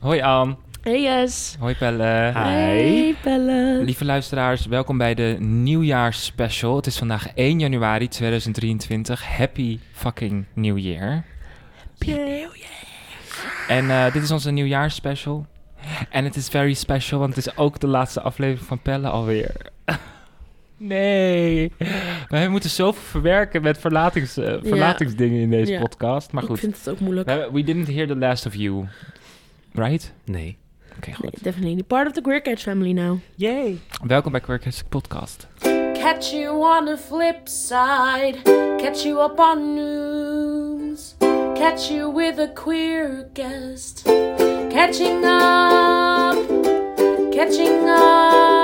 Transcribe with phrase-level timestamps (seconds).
[0.00, 0.56] Hoi Ann.
[0.82, 1.56] Hey Yes.
[1.58, 2.02] Hoi Pelle.
[2.34, 3.80] Hey Pelle.
[3.84, 6.76] Lieve luisteraars, welkom bij de nieuwjaarsspecial.
[6.76, 9.36] Het is vandaag 1 januari 2023.
[9.36, 11.24] Happy fucking New Year.
[13.68, 15.46] En eh, dit is onze nieuwjaarsspecial.
[16.10, 19.54] En het is very special, want het is ook de laatste aflevering van Pelle alweer.
[20.76, 21.72] nee.
[22.28, 25.80] Wij moeten zoveel verwerken met verlatings, eh, verlatingsdingen in deze Ja.
[25.80, 26.32] podcast.
[26.32, 27.28] Maar Ik goed, vind het ook moeilijk.
[27.28, 28.84] we, we didn't hear the last of you.
[29.72, 30.12] Right?
[30.24, 30.58] Nee.
[30.96, 31.42] Oké, Nee, goed.
[31.42, 31.82] definitely.
[31.82, 33.18] Part of the Queer Catch family now.
[33.36, 33.78] Yay.
[34.06, 35.46] Welkom bij Quirkers Podcast.
[35.92, 38.36] Catch you on the flip side.
[38.76, 41.14] Catch you up on news.
[41.54, 44.02] Catch you with a queer guest.
[44.70, 46.36] Catching up.
[47.32, 48.59] Catching up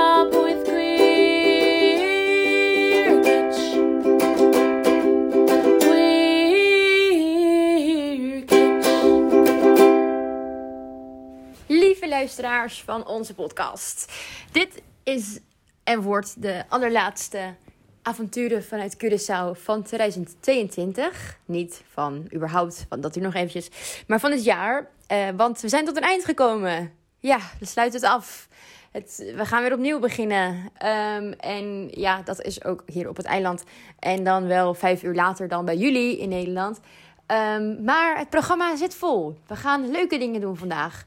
[12.07, 14.11] Luisteraars van onze podcast.
[14.51, 15.39] Dit is
[15.83, 17.55] en wordt de allerlaatste
[18.01, 21.37] avonturen vanuit Curaçao van 2022.
[21.45, 23.69] Niet van überhaupt, want dat u nog eventjes,
[24.07, 24.89] maar van het jaar.
[25.07, 26.91] Eh, want we zijn tot een eind gekomen.
[27.19, 28.47] Ja, we sluiten het af.
[28.91, 30.69] Het, we gaan weer opnieuw beginnen.
[30.77, 33.63] Ehm, en ja, dat is ook hier op het eiland.
[33.99, 36.79] En dan wel vijf uur later dan bij jullie in Nederland.
[37.25, 39.37] Ehm, maar het programma zit vol.
[39.47, 41.05] We gaan leuke dingen doen vandaag.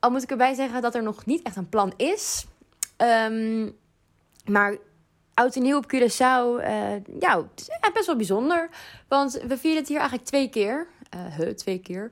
[0.00, 2.46] Al moet ik erbij zeggen dat er nog niet echt een plan is.
[2.96, 3.70] Ehm,
[4.44, 4.76] maar
[5.34, 8.68] oud en nieuw op Curaçao, eh, ja, het is best wel bijzonder.
[9.08, 10.86] Want we vieren het hier eigenlijk twee keer.
[11.36, 12.10] Huh, twee keer.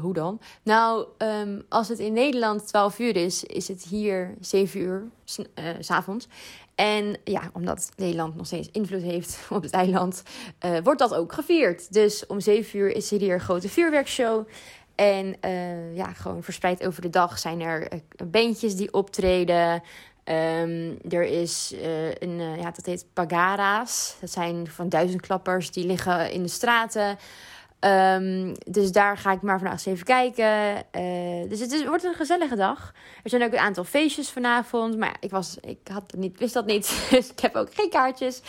[0.00, 0.40] Hoe- dan?
[0.62, 5.38] Nou, ehm, als het in Nederland 12 uur is, is het hier 7 uur s-
[5.54, 6.28] eh, s avonds.
[6.74, 10.22] En ja, omdat Nederland nog steeds invloed heeft op het eiland,
[10.82, 11.92] wordt dat ook gevierd.
[11.92, 14.46] Dus om 7 uur is er hier een grote vuurwerkshow.
[14.94, 19.82] En eh, ja, gewoon verspreid over de dag zijn er eh, bandjes die optreden.
[20.24, 24.16] Ehm, er is eh, een, ja, dat heet pagara's.
[24.20, 27.18] Dat zijn van duizendklappers die liggen in de straten.
[27.82, 30.84] Ehm, dus daar ga ik maar vandaag even kijken.
[30.90, 32.92] Eh, dus het is, wordt een gezellige dag.
[33.22, 34.96] Er zijn ook een aantal feestjes vanavond.
[34.96, 36.86] Maar ja, ik, was, ik had niet, wist dat niet.
[37.10, 38.42] Dus ik heb ook geen kaartjes.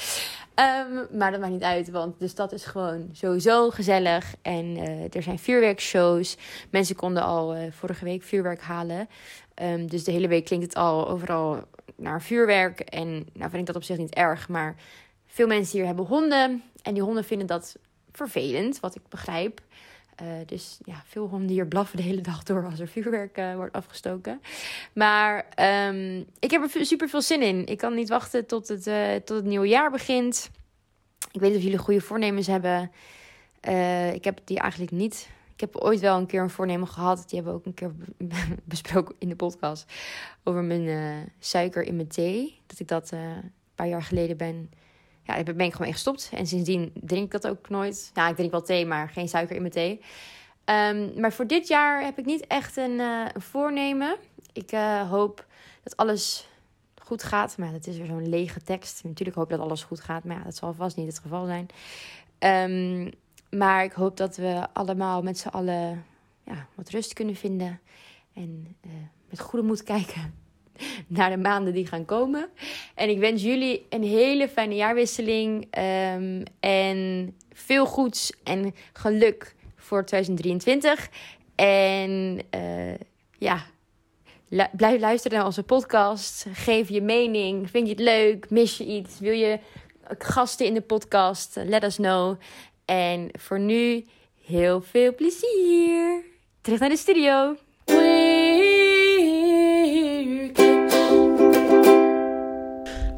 [0.54, 1.90] Ehm, maar dat maakt niet uit.
[1.90, 4.36] Want de stad is gewoon sowieso gezellig.
[4.42, 6.38] En eh, er zijn vuurwerkshows.
[6.70, 9.10] Mensen konden al eh, vorige week vuurwerk halen.
[9.54, 11.64] Ehm, dus de hele week klinkt het al overal
[11.96, 12.80] naar vuurwerk.
[12.80, 14.50] En nou vind ik dat op zich niet erg.
[14.50, 14.76] Maar
[15.28, 16.64] veel mensen hier hebben honden.
[16.82, 17.76] En die honden vinden dat
[18.14, 19.62] vervelend, wat ik begrijp.
[20.16, 23.56] Eh, dus ja, veel honden hier blaffen de hele dag door als er vuurwerk eh,
[23.56, 24.42] wordt afgestoken.
[24.94, 27.66] Maar ehm, ik heb er super veel zin in.
[27.66, 30.50] Ik kan niet wachten tot het, eh, tot het nieuwe jaar begint.
[31.32, 32.92] Ik weet of jullie goede voornemens hebben.
[34.14, 35.30] Ik heb die eigenlijk niet.
[35.54, 37.18] Ik heb ooit wel een keer een voornemen gehad.
[37.18, 39.92] Die hebben we ook een keer be- besproken in de podcast.
[40.44, 42.60] Over mijn suiker in mijn thee.
[42.68, 44.70] Dat ik dat een paar jaar geleden ben
[45.24, 46.30] ja, daar ben ik gewoon mee gestopt.
[46.34, 48.12] En sindsdien drink ik dat ook nooit.
[48.14, 50.02] Nou, ik drink wel thee, maar geen suiker in mijn thee.
[50.66, 54.16] Ehm, maar voor dit jaar heb ik niet echt een, eh, voornemen.
[54.54, 55.46] Ik eh, hoop
[55.84, 56.48] dat alles
[57.02, 57.58] goed gaat.
[57.58, 59.04] Maar dat is weer zo'n lege tekst.
[59.04, 60.24] Natuurlijk hoop ik dat alles goed gaat.
[60.24, 61.68] Maar ja, dat zal vast niet het geval zijn.
[62.40, 63.12] Ehm,
[63.50, 66.06] maar ik hoop dat we allemaal met z'n allen
[66.44, 67.80] ja, wat rust kunnen vinden.
[68.34, 68.92] En eh,
[69.30, 70.43] met goede moed kijken
[71.08, 72.50] naar de maanden die gaan komen.
[72.96, 75.68] En ik wens jullie een hele fijne jaarwisseling.
[75.70, 81.10] ehm, en veel goeds en geluk voor 2023.
[81.56, 82.96] En eh,
[83.38, 83.66] ja,
[84.72, 86.46] blijf luisteren naar onze podcast.
[86.54, 87.70] Geef je mening.
[87.70, 88.50] Vind je het leuk?
[88.50, 89.20] Mis je iets?
[89.20, 89.60] Wil je
[90.18, 91.56] gasten in de podcast?
[91.56, 92.40] Let us know.
[92.86, 94.06] En voor nu
[94.46, 96.24] heel veel plezier.
[96.62, 97.56] Terug naar de studio.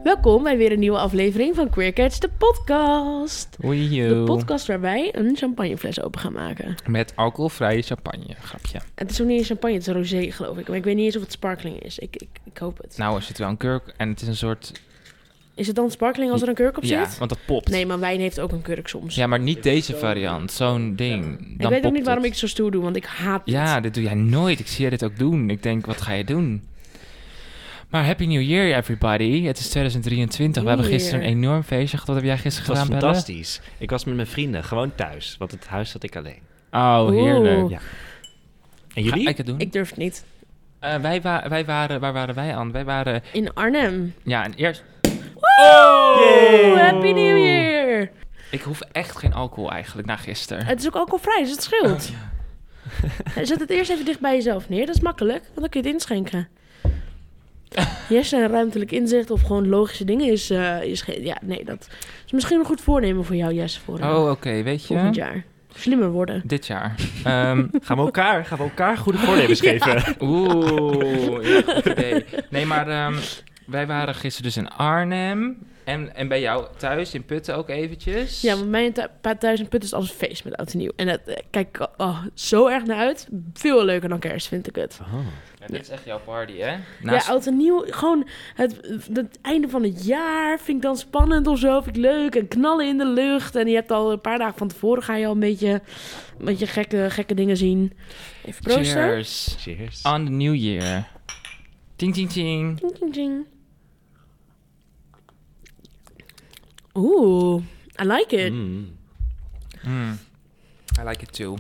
[0.06, 3.58] Welkom bij weer een nieuwe aflevering van Queer Catch, de podcast.
[3.64, 6.76] Oei, De podcast waar wij een champagnefles open gaan maken.
[6.88, 8.80] Met alcoholvrije champagne, grapje.
[8.96, 10.68] Het is ook niet een champagne, het is een rosé geloof ik.
[10.68, 12.00] Maar ik weet niet eens of het sparkling is.
[12.00, 12.98] Ik, ik, ik hoop het.
[12.98, 14.72] Nou, er zit wel een kurk en het is een soort...
[15.56, 17.18] Is het dan sparkling als er een kurk op Ja, zit?
[17.18, 17.70] want dat popt.
[17.70, 19.16] Nee, maar wijn heeft ook een kurk soms.
[19.16, 20.52] Ja, maar niet deze variant.
[20.52, 21.24] Zo'n ding.
[21.58, 22.32] Dan ik weet ook niet waarom het.
[22.34, 23.50] ik zo stoer doe, want ik haat het.
[23.54, 24.60] Ja, dit doe jij nooit.
[24.60, 25.50] Ik zie je dit ook doen.
[25.50, 26.64] Ik denk, wat ga je doen?
[27.96, 29.44] Maar Happy New Year, everybody.
[29.44, 30.62] Het is 2023.
[30.64, 32.08] We hebben gisteren een enorm feestje gehad.
[32.08, 33.62] Wat heb jij gisteren Het was gedaan, fantastisch.
[33.78, 35.36] Ik was met mijn vrienden, gewoon thuis.
[35.40, 36.40] Want het huis zat ik alleen.
[36.72, 37.70] Oh, heerlijk.
[37.70, 37.78] Ja.
[38.94, 39.28] En Ga jullie?
[39.30, 39.60] ik het doen?
[39.60, 40.26] Ik durf het niet.
[40.80, 42.72] Eh, wij, wa- wij waren, waar waren wij aan?
[42.72, 44.14] Wij waren, In Arnhem.
[44.24, 44.84] ja, en eerst...
[45.62, 48.10] Oh, Happy New Year!
[48.52, 50.66] Ik hoef echt geen alcohol eigenlijk na gisteren.
[50.66, 52.12] Het is ook alcoholvrij, dus het scheelt.
[53.50, 54.86] Zet het eerst even dicht bij jezelf neer.
[54.86, 56.48] Dat is makkelijk, want dan kun je het inschenken.
[58.10, 61.24] Yes, en ruimtelijk inzicht of gewoon logische dingen is, eh, is geen...
[61.24, 61.88] Ja, nee, dat
[62.26, 65.22] is misschien een goed voornemen voor jou, Jess, voor Oh, oké, weet volgend je.
[65.22, 65.44] jaar.
[65.76, 66.42] Slimmer worden.
[66.46, 66.96] Dit jaar.
[67.24, 70.16] Ehm, Gaan we elkaar, gaan we elkaar goede voornemens geven?
[70.22, 72.26] Oeh, ja, goed idee.
[72.50, 73.16] Nee, maar ehm,
[73.66, 75.58] wij waren gisteren dus in Arnhem.
[75.86, 78.42] En, en bij jou thuis in Putten ook eventjes.
[78.42, 80.78] Ja, want mijn thu- pa- thuis in Put is als een feest met oud en
[80.78, 80.92] nieuw.
[80.96, 83.28] En dat eh, kijk ik oh, zo erg naar uit.
[83.54, 85.00] Veel leuker dan kerst, vind ik het.
[85.60, 86.76] Ja, dit is echt jouw party, hè?
[87.02, 88.80] Ja, oud en nieuw, gewoon het,
[89.14, 91.82] het einde van het jaar vind ik dan spannend of zo.
[91.82, 93.56] Vind ik leuk en knallen in de lucht.
[93.56, 95.82] En je hebt al een paar dagen van tevoren ga je al een beetje,
[96.40, 97.94] een beetje gekke, gekke dingen zien.
[98.46, 98.84] Even proosten.
[99.04, 99.56] Cheers.
[99.60, 100.02] Cheers.
[100.02, 101.08] On the new year.
[101.96, 102.80] Ting, ting, ting.
[102.80, 103.46] Ting, ting, ting.
[106.96, 107.64] Oeh,
[108.02, 108.54] I like it.
[108.54, 108.88] Mm.
[109.84, 110.18] Mm.
[111.00, 111.58] I like it too.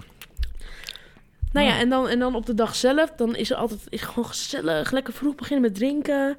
[1.51, 4.01] Nou ja, en dan, en dan op de dag zelf, dan is er altijd is
[4.01, 4.91] gewoon gezellig.
[4.91, 6.37] Lekker vroeg beginnen met drinken.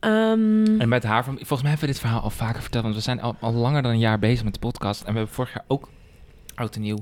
[0.00, 3.00] Ehm, En met haar, volgens mij hebben we dit verhaal al vaker verteld, want we
[3.00, 5.00] zijn al, al langer dan een jaar bezig met de podcast.
[5.00, 5.88] En we hebben vorig jaar ook
[6.54, 6.98] oud en nieuw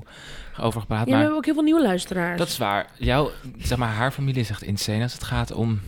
[0.59, 0.99] over gepraat.
[0.99, 2.37] ja, we maar hebben ook heel veel nieuwe luisteraars.
[2.37, 2.87] dat is waar.
[2.97, 5.79] Jouw, zeg maar, haar familie is echt insane als het gaat om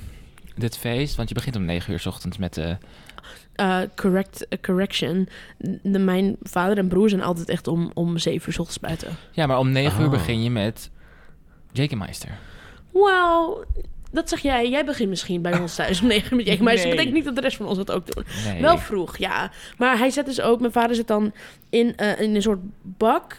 [0.55, 1.15] dit feest.
[1.15, 2.77] Want je begint om negen uur 's ochtends met de...
[3.53, 5.27] Eh, correct, eh, correction.
[5.81, 9.07] De, mijn vader en broer zijn altijd echt om, om zeven uur 's ochtends buiten.
[9.31, 10.11] Ja, maar om negen uur Oh.
[10.11, 10.89] begin je met
[11.71, 12.29] Jakemeister.
[12.91, 13.63] Wauw,
[14.13, 14.69] dat zeg jij.
[14.69, 16.63] Jij begint misschien bij ons thuis om negen uur met je.
[16.63, 16.91] Maar dat Nee.
[16.91, 18.23] betekent niet dat de rest van ons dat ook doen.
[18.45, 18.61] Nee.
[18.61, 19.51] Wel vroeg, ja.
[19.77, 20.59] Maar hij zet dus ook...
[20.59, 21.33] Mijn vader zet dan
[21.69, 23.37] in, eh, in een soort bak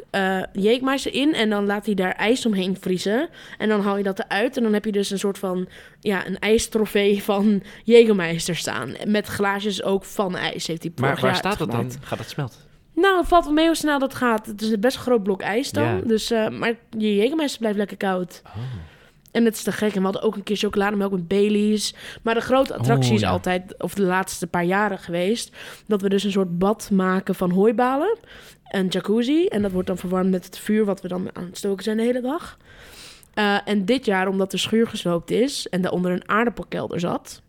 [0.52, 1.34] jeekmeister in...
[1.34, 3.28] en dan laat hij daar ijs omheen vriezen.
[3.58, 4.56] En dan haal je dat eruit...
[4.56, 5.68] en dan heb je dus een soort van...
[6.00, 8.94] ja, een ijstrofee van jegermeister staan.
[9.06, 11.92] Met glaasjes ook van ijs heeft hij Maar waar staat dat dan?
[12.00, 12.58] Gaat dat smelten?
[12.94, 14.46] Nou, het valt wel mee hoe snel dat gaat.
[14.46, 15.84] Het is een best groot blok ijs dan.
[15.84, 16.00] Ja.
[16.04, 18.42] Dus, eh, maar je jegermeister blijft lekker koud.
[18.46, 18.56] Oh.
[19.34, 19.90] En het is te gek.
[19.92, 21.94] En we hadden ook een keer chocolademelk met Baileys.
[22.22, 23.30] Maar de grote attractie Oh, is ja.
[23.30, 25.56] altijd, of de laatste paar jaren geweest...
[25.86, 28.16] dat we dus een soort bad maken van hooibalen.
[28.64, 29.46] Een jacuzzi.
[29.46, 30.84] En dat wordt dan verwarmd met het vuur...
[30.84, 32.58] wat we dan aan het stoken zijn de hele dag.
[33.34, 35.68] Eh, en dit jaar, omdat de schuur gesloopt is...
[35.68, 37.42] en daaronder een aardappelkelder zat...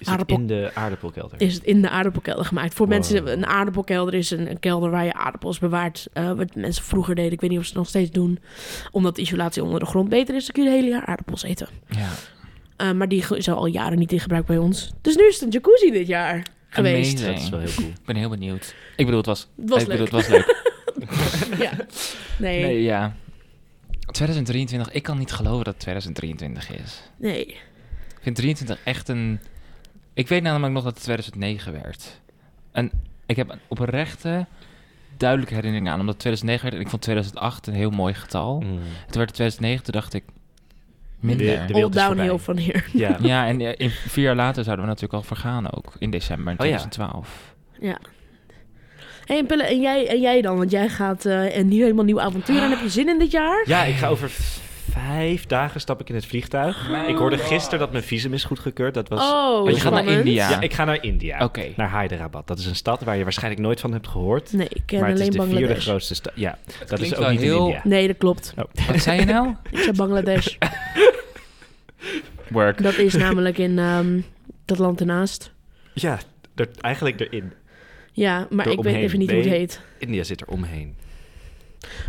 [0.00, 1.40] Is het in de aardappelkelder?
[1.40, 2.74] is het in de aardappelkelder gemaakt.
[2.74, 2.94] Voor Wow.
[2.94, 6.06] mensen, een aardappelkelder is een, een kelder waar je aardappels bewaart.
[6.12, 7.32] eh, wat mensen vroeger deden.
[7.32, 8.38] Ik weet niet of ze het nog steeds doen.
[8.90, 11.42] Omdat de isolatie onder de grond beter is, dan kun je het hele jaar aardappels
[11.42, 11.68] eten.
[11.88, 12.08] Ja.
[12.76, 14.90] Eh, maar die is al jaren niet in gebruik bij ons.
[15.00, 17.10] Dus nu is het een jacuzzi dit jaar geweest.
[17.18, 17.34] Amazing.
[17.34, 17.88] Dat is wel heel cool.
[17.88, 18.74] Ik ben heel benieuwd.
[18.96, 19.98] Ik bedoel, het was, Het was ik leuk.
[19.98, 20.58] bedoel, het was leuk.
[21.66, 21.70] ja.
[22.38, 22.82] Nee, Nee, nee.
[22.82, 23.14] ja.
[24.10, 27.02] 2023, ik kan niet geloven dat het 2023 is.
[27.20, 27.56] Ik
[28.20, 29.40] vind 23 echt een...
[30.14, 32.20] Ik weet namelijk nog dat het 2009 werd.
[32.72, 32.90] En
[33.26, 34.46] ik heb een oprechte,
[35.16, 36.00] duidelijke herinnering aan.
[36.00, 38.54] Omdat het 2009 werd en ik vond 2008 een heel mooi getal.
[38.60, 38.68] Mm.
[38.70, 38.78] Toen
[39.18, 40.24] werd het 2009, toen dacht ik...
[41.20, 41.66] Minder.
[41.66, 42.88] De- de All downhill van hier.
[42.92, 43.16] Ja.
[43.22, 45.92] Ja, en eh, in, vier jaar later zouden we natuurlijk al vergaan ook.
[45.98, 46.76] In december Oh ja.
[46.76, 47.54] 2012.
[47.80, 47.98] Ja.
[49.24, 50.56] Hey, en Pelle, en jij, en jij dan?
[50.56, 52.70] Want jij gaat eh, een nieuw, helemaal nieuw avontuur aan.
[52.70, 53.64] Heb je zin in dit jaar?
[53.68, 54.30] Ja, ik ga over
[54.90, 56.88] vijf dagen stap ik in het vliegtuig.
[57.08, 58.94] Ik hoorde gisteren dat mijn visum is goedgekeurd.
[58.94, 59.30] Dat was...
[59.32, 60.06] Oh, je gaat naar.
[60.06, 60.50] India.
[60.50, 61.44] Ja, ik ga naar India.
[61.44, 61.72] Oké.
[61.76, 62.46] Naar Hyderabad.
[62.46, 64.52] Dat is een stad waar je waarschijnlijk nooit van hebt gehoord.
[64.52, 65.86] Nee, ik ken maar het is alleen de vierde Bangladesh.
[65.86, 66.32] grootste stad.
[66.34, 67.80] Ja, dat is ook wel niet heel- in India.
[67.84, 68.54] Nee, dat klopt.
[68.88, 69.54] Wat zei je nou?
[69.70, 70.56] Ik zei Bangladesh.
[72.48, 72.82] Work.
[72.82, 74.20] Dat is namelijk in ehm,
[74.64, 75.52] dat land ernaast.
[75.94, 76.18] Ja,
[76.54, 77.52] er, eigenlijk erin.
[78.12, 79.80] Ja, maar ik weet even niet hoe het heet.
[79.98, 80.96] India zit er omheen.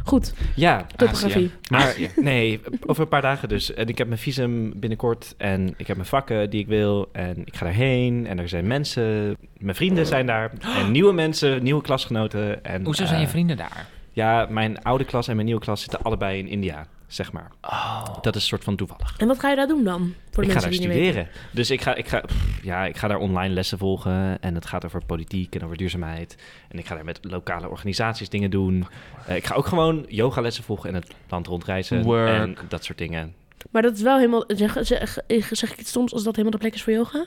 [0.04, 1.52] Goed, Ja, topografie.
[1.70, 3.74] maar nee, over een paar dagen dus.
[3.74, 7.10] En ik heb mijn visum binnenkort en ik heb mijn vakken die ik wil.
[7.12, 10.52] En ik ga daarheen en er zijn mensen, mijn vrienden zijn daar.
[10.78, 12.64] En nieuwe mensen, nieuwe klasgenoten.
[12.64, 13.88] En, Hoezo zijn je eh, vrienden daar?
[14.14, 17.52] Ja, mijn oude klas en mijn nieuwe klas zitten allebei in India, zeg maar.
[17.62, 18.06] Oh.
[18.22, 19.14] Dat is een soort van toevallig.
[19.18, 20.14] En wat ga je daar doen dan?
[20.32, 21.28] Voor de ik ga daar die studeren.
[21.52, 24.42] Dus ik ga, ik, ga, pff, ja, ik ga daar online lessen volgen.
[24.42, 26.36] En het gaat over politiek en over duurzaamheid.
[26.70, 28.88] En ik ga daar met lokale organisaties dingen doen.
[29.28, 32.02] Eh, ik ga ook gewoon yogalessen volgen en het land rondreizen.
[32.04, 32.30] Work.
[32.30, 33.34] En dat soort dingen.
[33.72, 34.44] Maar dat is wel helemaal...
[34.48, 35.18] Zeg, zeg,
[35.52, 37.26] zeg ik het soms als dat helemaal de plek is voor yoga?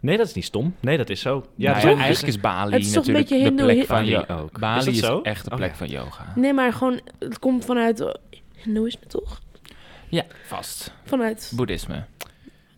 [0.00, 0.74] Nee, dat is niet stom.
[0.80, 1.46] Nee, dat is zo.
[1.56, 3.96] Ja, nou ja, eigenlijk is Bali Het is toch een natuurlijk beetje de plek van
[3.96, 4.58] Bali yo- ook.
[4.58, 5.76] Bali Is is, echt de Oh, plek ja.
[5.76, 6.32] van yoga.
[6.34, 7.00] Nee, maar gewoon...
[7.18, 8.18] Het komt vanuit...
[8.64, 9.40] Hindoeïsme toch?
[10.08, 10.92] Ja, vast.
[11.04, 12.04] Vanuit Boeddhisme.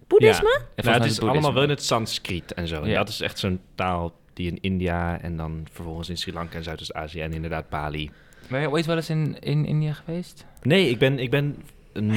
[0.07, 0.49] boeddhisme?
[0.49, 1.29] Ja, Nou, het is boeddhisme.
[1.31, 2.83] allemaal wel in het Sanskriet en zo.
[2.83, 2.97] En Ja.
[2.99, 6.65] dat is echt zo'n taal die in India en dan vervolgens in Sri Lanka en
[6.65, 8.11] Zuidoost-Azië en inderdaad Bali.
[8.49, 10.45] Ben je ooit wel eens in, in India geweest?
[10.63, 11.57] Nee, ik ben, ik ben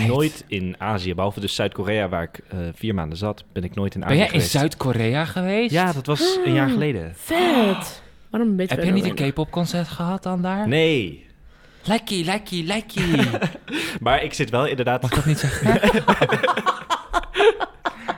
[0.07, 3.95] nooit in Azië, behalve dus Zuid-Korea waar ik eh, vier maanden zat, ben ik nooit
[3.95, 4.51] in Azië Ben jij in geweest.
[4.51, 5.71] Zuid-Korea geweest?
[5.71, 7.13] Ja, dat was een jaar geleden.
[7.15, 8.01] Vet!
[8.29, 10.67] Waarom een beetje Heb je niet een K-pop concert gehad dan daar?
[10.67, 11.25] Nee.
[11.87, 13.15] Lekkie, lekkie, lekkie.
[14.01, 15.01] maar ik zit wel inderdaad...
[15.01, 15.79] Mag ik dat niet zeggen?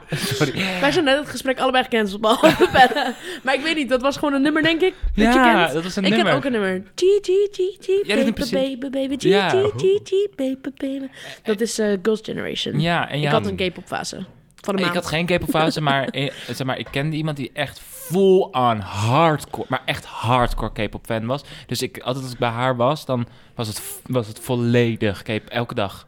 [0.09, 0.53] Sorry.
[0.81, 3.15] Wij zijn net het gesprek allebei gecanceld, behalve bellen.
[3.43, 4.93] Maar ik weet niet, dat was gewoon een nummer, denk ik.
[5.15, 5.73] Dat ja, je kent.
[5.73, 6.27] dat was een ik nummer.
[6.27, 6.83] ken ook een nummer.
[6.95, 9.49] G, G, G, G, Ja, dat baby, baby, baby, G, Ja.
[9.49, 11.07] G, G, G, baby, baby.
[11.43, 12.79] Dat is eh, Ghost Generation.
[12.79, 14.25] Ja, en je ik had een K-pop fase.
[14.61, 16.09] Van een Ik had geen K-pop fase, maar,
[16.47, 21.25] zeg maar ik kende iemand die echt full on hardcore, maar echt hardcore K-pop fan
[21.25, 21.43] was.
[21.65, 25.49] Dus ik, altijd als ik bij haar was, dan was het, was het volledig K-pop,
[25.49, 26.07] elke dag.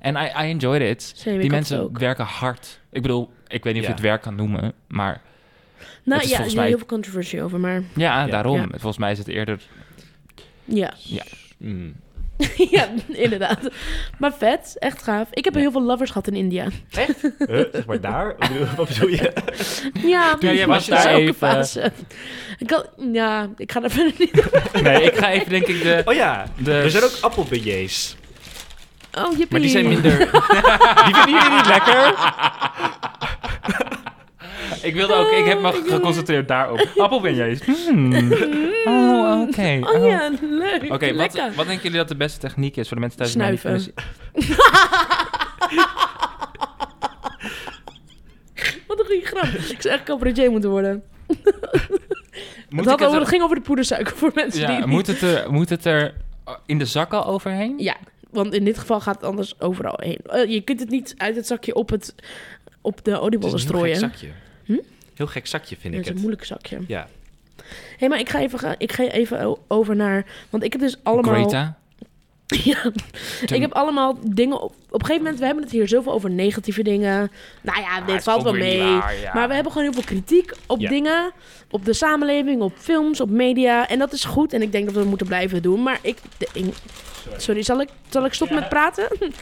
[0.00, 1.22] En I, I enjoyed it.
[1.24, 1.98] Die mensen ook.
[1.98, 2.80] werken hard.
[2.90, 3.94] Ik bedoel, ik weet niet of Ja.
[3.94, 5.20] je het werk kan noemen, maar
[6.02, 8.26] Nou ja, er is mij- heel veel controversie over, maar ja, Ja.
[8.26, 8.58] daarom.
[8.60, 8.66] Ja.
[8.70, 9.60] Volgens mij is het eerder...
[10.64, 10.92] ja.
[11.58, 11.94] Mm.
[12.70, 13.58] ja, inderdaad.
[14.18, 15.28] Maar vet, echt gaaf.
[15.30, 15.60] Ik heb Ja.
[15.60, 16.66] heel veel lovers gehad in India.
[16.90, 17.08] Huh,
[17.72, 18.34] zeg maar daar?
[18.76, 19.32] Wat bedoel- je?
[20.14, 21.92] Ja, Ja, jij was dat is daar ook een even- fase.
[22.58, 24.32] Ik had, ja, ik ga daar verder niet
[24.82, 26.02] Nee, ik ga even denk ik de...
[26.04, 28.16] Oh ja, de er zijn ook appelbeignets.
[29.18, 29.46] Oh, jippie.
[29.50, 30.18] Maar die zijn minder...
[31.04, 32.14] die vinden jullie niet lekker?
[34.82, 36.88] Ik wilde ook, ik heb me Oh, wil- geconcentreerd daarop.
[36.96, 37.64] Appelbeignets.
[37.86, 38.12] Hmm.
[38.88, 39.78] Oh, oké.
[39.82, 40.92] Oh ja, leuk.
[40.92, 43.32] Oké, wat, wat denken jullie dat de beste techniek is voor de mensen thuis?
[43.32, 43.80] die Snuiven.
[43.80, 43.94] zien?
[48.86, 49.44] Wat een goede grap.
[49.44, 51.02] Ik zou echt cabaretier moeten worden.
[52.68, 55.06] Moet het, over, er- het ging over de poedersuiker voor mensen die ja, het moet
[55.06, 56.14] het, er, moet het er
[56.66, 57.74] in de zak al overheen?
[57.78, 57.96] Ja,
[58.30, 60.18] want in dit geval gaat het anders overal heen.
[60.26, 62.14] Eh, je kunt het niet uit het zakje op, het,
[62.80, 64.12] op de Het oliebollen is een heel gek strooien.
[64.12, 64.28] zakje.
[64.66, 64.76] Hm?
[65.14, 66.22] Heel gek zakje vind Dat ik is een het.
[66.22, 66.78] moeilijk zakje.
[66.86, 67.08] Ja.
[67.56, 67.64] Hé,
[67.98, 70.26] hey, maar ik ga, even, ga- ik ga even over naar...
[70.50, 71.34] Want ik heb dus allemaal...
[71.42, 71.78] Greta?
[72.64, 72.90] Ja,
[73.46, 74.60] ik heb allemaal dingen...
[74.60, 77.30] Op, op een gegeven moment, we hebben het hier zoveel over negatieve dingen.
[77.62, 78.82] Nou ja, dit valt wel mee.
[79.34, 80.88] Maar we hebben gewoon heel veel kritiek op Ja.
[80.88, 81.32] dingen.
[81.70, 83.88] Op de samenleving, op films, op media.
[83.88, 84.52] En dat is goed.
[84.52, 85.82] En ik denk dat we dat moeten blijven doen.
[85.82, 86.18] Maar ik...
[86.38, 86.74] de- ik-
[87.36, 89.08] sorry, zal ik, zal ik stoppen met praten?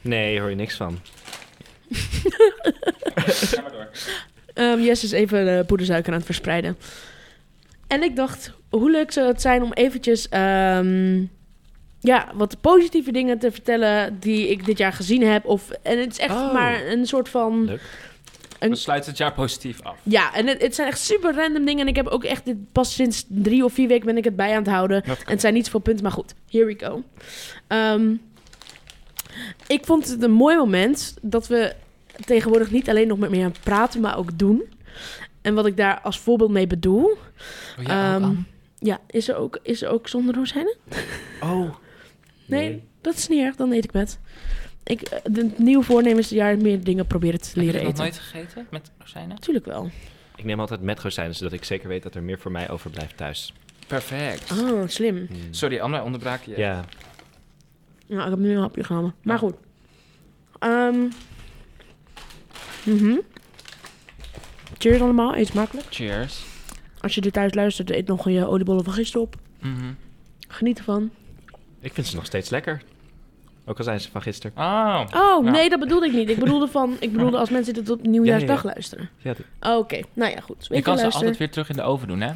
[0.00, 0.98] Nee, hoor je niks van.
[4.54, 6.76] Ehm Jess is even de poedersuiker aan het verspreiden.
[7.86, 10.28] En ik dacht, hoe leuk zou het zijn om eventjes...
[10.28, 11.22] ehm,
[12.00, 15.44] ja, wat positieve dingen te vertellen die ik dit jaar gezien heb.
[15.44, 16.52] Of, en het is echt Oh.
[16.52, 17.64] maar een soort van...
[17.64, 17.80] Leuk.
[18.58, 19.96] We sluiten het jaar positief af.
[20.02, 21.80] Ja, en het, het zijn echt super random dingen.
[21.82, 24.36] En ik heb ook echt dit, pas sinds drie of vier weken ben ik het
[24.36, 25.02] bij aan het houden.
[25.02, 26.34] En het zijn niet zoveel punten, maar goed.
[26.50, 27.02] Here we go.
[27.66, 28.14] Ehm,
[29.66, 31.74] ik vond het een mooi moment dat we
[32.24, 34.62] tegenwoordig niet alleen nog met meer aan het praten, maar ook doen.
[35.42, 37.04] En wat ik daar als voorbeeld mee bedoel,
[37.78, 38.36] Oh, ja, Ehm, oh, oh.
[38.78, 40.76] ja, is er ook, is er ook zonder rozijnen?
[41.40, 41.74] Oh.
[42.46, 44.18] Nee, dat is niet erg, dan eet ik met.
[44.84, 47.74] Ik, eh, de nieuwe voornemen is het jaar meer dingen proberen te Heb je leren
[47.74, 48.04] dat nog eten.
[48.04, 49.28] nooit gegeten met rozijnen?
[49.28, 49.90] Natuurlijk wel.
[50.36, 53.16] Ik neem altijd met rozijnen, zodat ik zeker weet dat er meer voor mij overblijft
[53.16, 53.52] thuis.
[53.86, 54.50] Perfect.
[54.50, 55.14] Ah, slim.
[55.14, 55.28] Mm.
[55.50, 56.56] Sorry, Anne, onderbraak je.
[56.56, 56.84] Ja.
[58.10, 59.14] Ja, ik heb nu een hapje genomen.
[59.22, 59.54] Maar goed.
[60.58, 61.08] Ehm
[62.84, 63.16] mhm.
[64.78, 65.86] Cheers allemaal, eet smakelijk.
[65.90, 66.44] Cheers.
[67.00, 69.36] Als je dit thuis luistert, eet nog je oliebollen van gisteren op.
[69.60, 69.92] Mhm.
[70.48, 71.10] Geniet ervan.
[71.80, 72.82] Ik vind ze nog steeds lekker.
[73.64, 74.56] Ook al zijn ze van gisteren.
[74.56, 75.02] Oh.
[75.14, 75.50] Oh, Ja.
[75.50, 76.28] nee, dat bedoelde ik niet.
[76.28, 79.10] Ik bedoelde, van, ik bedoelde als mensen dit op nieuwjaarsdag Ja, ja, luisteren.
[79.18, 79.34] Ja,
[79.76, 80.56] Oké, nou ja, goed.
[80.56, 82.32] Weet Je je, kan ze altijd weer terug in de oven doen, hè?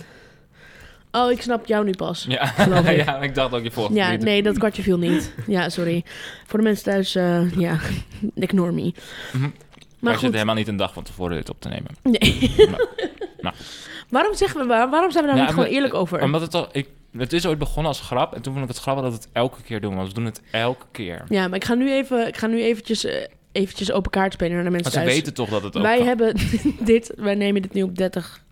[1.17, 2.25] Oh, ik snap jou nu pas.
[2.29, 2.43] Ja,
[2.91, 3.05] ik.
[3.05, 5.35] ja ik dacht ook je volgende Ja, nee, dat kwartje viel niet.
[5.47, 6.05] Ja, sorry.
[6.47, 7.79] Voor de mensen thuis, eh, ja,
[8.35, 8.83] ignore me.
[9.33, 9.43] Mhm.
[9.43, 9.51] Maar
[10.01, 11.91] Maar je zit helemaal niet een dag van tevoren dit op te nemen.
[12.03, 12.55] nee.
[12.57, 12.71] Nou,
[13.41, 13.55] nou.
[14.09, 16.23] Waarom zeggen we, waar- waarom zijn we daar Ja, niet gewoon maar- eerlijk over?
[16.23, 16.69] Omdat het al...
[16.73, 18.35] Ik, het is ooit begonnen als grap.
[18.35, 19.95] En toen vond ik het grappig dat we het elke keer doen.
[19.97, 21.25] Want we doen het elke keer.
[21.29, 24.53] Ja, maar ik ga nu even, ik ga nu eventjes, eh, eventjes open kaart spelen
[24.55, 25.15] naar de Maar mensen ze thuis.
[25.19, 26.07] weten toch dat het ook Wij kan.
[26.07, 26.37] hebben
[26.81, 28.43] dit, wij nemen dit nu op 30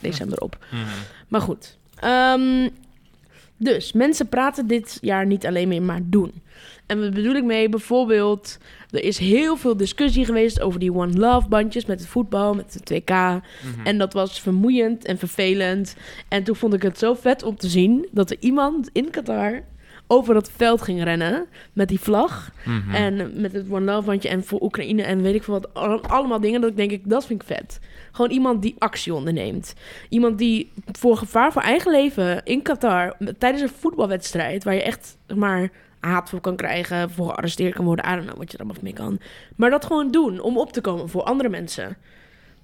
[0.00, 0.56] december op.
[0.70, 0.82] Mhm.
[1.28, 1.77] Maar goed.
[2.00, 2.68] Ehm,
[3.56, 6.32] dus, mensen praten dit jaar niet alleen meer, maar doen.
[6.86, 7.68] En wat bedoel ik mee?
[7.68, 8.58] Bijvoorbeeld,
[8.90, 12.72] er is heel veel discussie geweest over die One Love bandjes met het voetbal, met
[12.72, 13.10] de 2K.
[13.10, 13.86] Mhm.
[13.86, 15.96] En dat was vermoeiend en vervelend.
[16.28, 19.62] En toen vond ik het zo vet om te zien dat er iemand in Qatar
[20.10, 22.50] over dat veld ging rennen met die vlag.
[22.64, 22.94] Mhm.
[22.94, 25.74] En met het One Love bandje en voor Oekraïne en weet ik veel wat.
[25.74, 27.80] al- Allemaal dingen dat ik denk, ik, dat vind ik vet.
[28.12, 29.74] Gewoon iemand die actie onderneemt.
[30.08, 33.16] Iemand die voor gevaar voor eigen leven in Qatar...
[33.38, 34.64] tijdens een voetbalwedstrijd...
[34.64, 37.10] waar je echt maar haat voor kan krijgen...
[37.10, 38.04] voor gearresteerd kan worden.
[38.04, 39.18] I don't know wat je er allemaal mee kan.
[39.56, 41.96] Maar dat gewoon doen om op te komen voor andere mensen.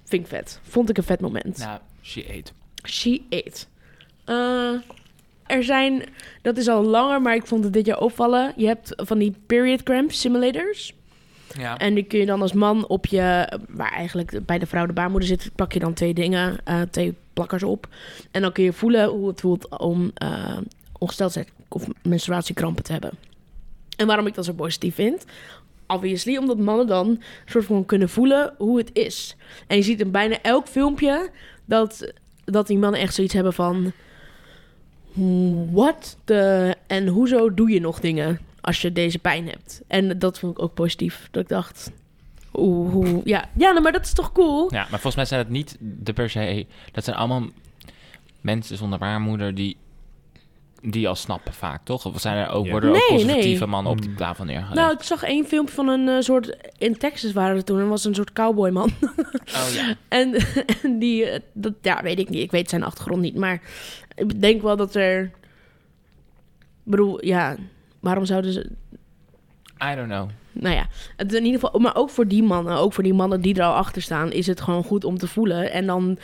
[0.03, 0.59] Vind ik vet.
[0.63, 1.57] Vond ik een vet moment.
[1.57, 2.51] Nou, she ate.
[2.89, 3.65] She ate.
[4.25, 4.81] Eh,
[5.45, 6.03] er zijn,
[6.41, 8.53] dat is al langer, maar ik vond het dit jaar opvallen.
[8.55, 10.93] Je hebt van die period cramp simulators.
[11.57, 11.77] Ja.
[11.77, 14.93] En die kun je dan als man op je, waar eigenlijk bij de vrouw de
[14.93, 17.87] baarmoeder zit, plak je dan twee dingen, eh, twee plakkers op.
[18.31, 20.57] En dan kun je voelen hoe het voelt om eh,
[20.99, 23.11] ongesteld, zijn, of menstruatiekrampen te hebben.
[23.97, 25.25] En waarom ik dat zo positief vind?
[25.87, 29.35] Obviously, omdat mannen dan soort van kunnen voelen hoe het is.
[29.67, 31.29] En je ziet in bijna elk filmpje
[31.65, 32.13] dat,
[32.45, 33.91] dat die mannen echt zoiets hebben van...
[35.71, 36.75] Wat de...
[36.87, 39.81] En hoezo doe je nog dingen als je deze pijn hebt?
[39.87, 41.27] En dat vond ik ook positief.
[41.31, 41.91] Dat ik dacht...
[42.51, 44.73] Hoe, ja, ja nou, maar dat is toch cool?
[44.73, 46.65] Ja, maar volgens mij zijn het niet de per se...
[46.91, 47.43] Dat zijn allemaal
[48.41, 49.77] mensen zonder baarmoeder die
[50.91, 52.05] die al snappen vaak, toch?
[52.05, 54.17] Of zijn er ook, worden er ook conservatieve mannen op die hmm.
[54.17, 54.75] tafel neergelegd?
[54.75, 56.57] Nou, ik zag één filmpje van een uh, soort...
[56.77, 58.89] In Texas waren er toen, en was een soort cowboyman.
[59.45, 59.95] Oh ja.
[60.07, 60.33] en,
[60.83, 62.41] en die, eh, dat, ja, weet ik niet.
[62.41, 63.61] Ik weet zijn achtergrond niet, maar
[64.15, 65.23] ik denk wel dat er...
[65.23, 67.55] Ik bedoel, ja,
[67.99, 68.69] waarom zouden ze...
[69.91, 70.29] I don't know.
[70.51, 73.41] Nou ja, het in ieder geval, maar ook voor die mannen, ook voor die mannen
[73.41, 75.71] die er al achter staan, is het gewoon goed om te voelen.
[75.71, 76.17] En dan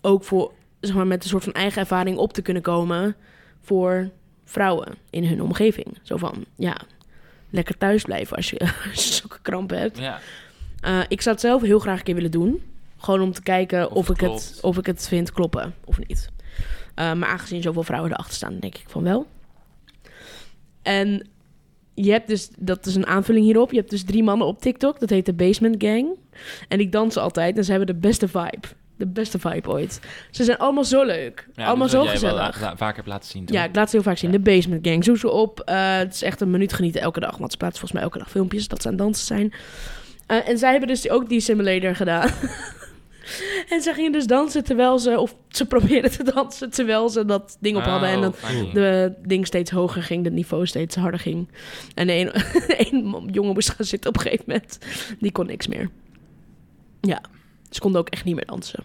[0.00, 3.16] ook voor, zeg maar, met een soort van eigen ervaring op te kunnen komen
[3.60, 4.10] voor
[4.44, 5.98] vrouwen in hun omgeving.
[6.02, 6.76] Zo van, ja,
[7.50, 8.58] lekker thuis blijven als je,
[8.90, 9.98] als je zulke krampen hebt.
[9.98, 10.20] Ja.
[10.86, 12.62] Uh, ik zou het zelf heel graag een keer willen doen.
[12.98, 16.28] Gewoon om te kijken of, of ik, het, of ik het vind kloppen of niet.
[16.96, 19.26] Uh, maar aangezien zoveel vrouwen erachter staan, denk ik van wel.
[20.82, 21.28] En
[21.94, 23.70] je hebt dus, dat is een aanvulling hierop.
[23.70, 25.00] Je hebt dus drie mannen op TikTok.
[25.00, 26.08] Dat heet de Basement Gang.
[26.68, 28.68] En die dansen altijd en ze hebben de beste vibe
[29.00, 30.00] de beste vibe ooit.
[30.30, 31.48] Ze zijn allemaal zo leuk.
[31.56, 32.58] allemaal zo gezellig.
[32.58, 33.44] Wel, vaak heb laten zien.
[33.46, 34.30] Ja, ik laat ze heel vaak zien.
[34.30, 35.04] De Basement Gang.
[35.04, 35.62] Zoek ze op.
[35.68, 37.36] Uh, het is echt een minuut genieten elke dag.
[37.36, 39.52] Want ze plaatsen volgens mij elke dag filmpjes dat ze aan dansen zijn.
[40.28, 42.30] Uh, en zij hebben dus ook die simulator gedaan.
[43.72, 45.20] en ze gingen dus dansen terwijl ze...
[45.20, 48.08] Of ze probeerden te dansen terwijl ze dat ding op hadden.
[48.08, 48.34] en oh, dat
[48.72, 50.24] de ding steeds hoger ging.
[50.24, 51.48] Het niveau steeds harder ging.
[51.94, 52.30] En een,
[52.90, 54.78] een jongen moest gaan zitten op een gegeven moment.
[55.18, 55.90] Die kon niks meer.
[57.00, 57.20] Ja.
[57.70, 58.84] Ze konden ook echt niet meer dansen.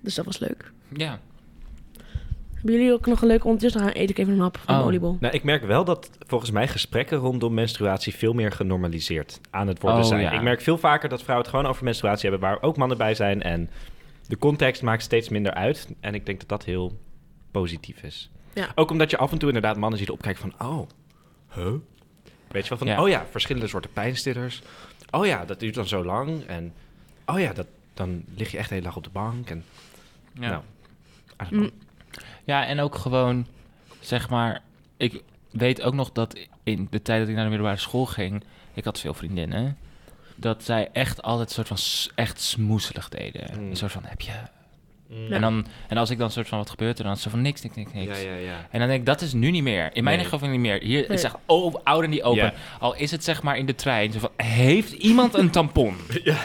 [0.00, 0.72] Dus dat was leuk.
[0.96, 1.20] Ja.
[2.54, 3.80] Hebben jullie ook nog een leuke ondertussen?
[3.80, 4.80] Dan eet ik even een hap van oh.
[4.80, 5.16] de oliebol.
[5.20, 9.82] Nou, ik merk wel dat volgens mij gesprekken rondom menstruatie veel meer genormaliseerd aan het
[9.82, 10.32] worden oh, zijn.
[10.32, 13.14] Ik merk veel vaker dat vrouwen het gewoon over menstruatie hebben waar ook mannen bij
[13.14, 13.42] zijn.
[13.42, 13.70] En
[14.26, 15.88] de context maakt steeds minder uit.
[16.00, 16.98] En ik denk dat dat heel
[17.50, 18.30] positief is.
[18.54, 18.68] Ja.
[18.74, 20.68] Ook omdat je af en toe inderdaad mannen ziet opkijken van...
[20.68, 20.88] Oh,
[21.54, 21.72] huh?
[22.48, 23.04] Weet je wel, van...
[23.04, 24.62] Oh ja, verschillende soorten pijnstillers.
[25.10, 26.44] Oh ja, dat duurt dan zo lang.
[26.46, 26.72] En
[27.26, 27.66] oh ja, dat,
[27.98, 29.50] dan lig je echt heel laag op de bank.
[29.50, 29.64] En,
[30.32, 30.48] ja.
[30.48, 30.62] Nou,
[31.50, 31.70] mm.
[32.44, 33.46] ja, en ook gewoon,
[34.00, 34.62] zeg maar,
[34.96, 38.42] ik weet ook nog dat in de tijd dat ik naar de middelbare school ging,
[38.74, 39.76] ik had veel vriendinnen,
[40.34, 43.60] dat zij echt altijd een soort van echt smoeselig deden.
[43.60, 43.70] Mm.
[43.70, 44.32] Een soort van, heb je...
[45.08, 45.32] Mm.
[45.32, 47.62] En, dan, en als ik dan soort van wat gebeurt er dan zo van niks,
[47.62, 48.22] niks, niks, niks.
[48.22, 48.66] Ja, ja, ja.
[48.70, 49.90] En dan denk ik, dat is nu niet meer.
[49.92, 50.82] In mijn geval niet meer.
[50.82, 52.52] Hier is echt oh, ouder niet open.
[52.78, 54.12] Al is het zeg maar in de trein.
[54.12, 55.96] Zo van, heeft iemand een tampon?
[56.24, 56.38] ja.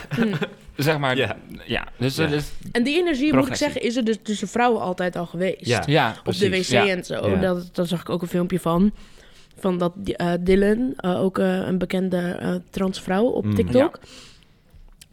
[0.75, 1.37] Zeg maar, ja.
[1.65, 1.87] ja.
[1.97, 2.27] Dus, ja.
[2.27, 5.65] Dus, en die energie, moet ik zeggen, is er dus tussen vrouwen altijd al geweest.
[5.65, 7.39] Ja, ja Op de wc en zo.
[7.39, 8.91] Dat, daar zag ik ook een filmpje van.
[9.59, 13.99] Van dat uh, Dylan, uh, ook uh, een bekende transvrouw op mm, TikTok...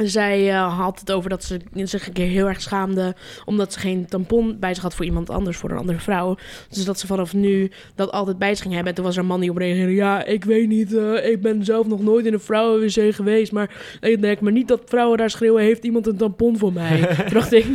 [0.03, 3.15] Zij uh, had het over dat ze zich een keer heel erg schaamde.
[3.45, 6.37] omdat ze geen tampon bij zich had voor iemand anders, voor een andere vrouw.
[6.69, 8.91] Dus dat ze vanaf nu dat altijd bij zich ging hebben.
[8.91, 10.93] En toen was er een man die op reageerde: Ja, ik weet niet.
[10.93, 13.53] Uh, ik ben zelf nog nooit in een vrouwenwc geweest.
[13.53, 17.07] Maar ik denk maar niet dat vrouwen daar schreeuwen: Heeft iemand een tampon voor mij?
[17.17, 17.67] toen dacht ik: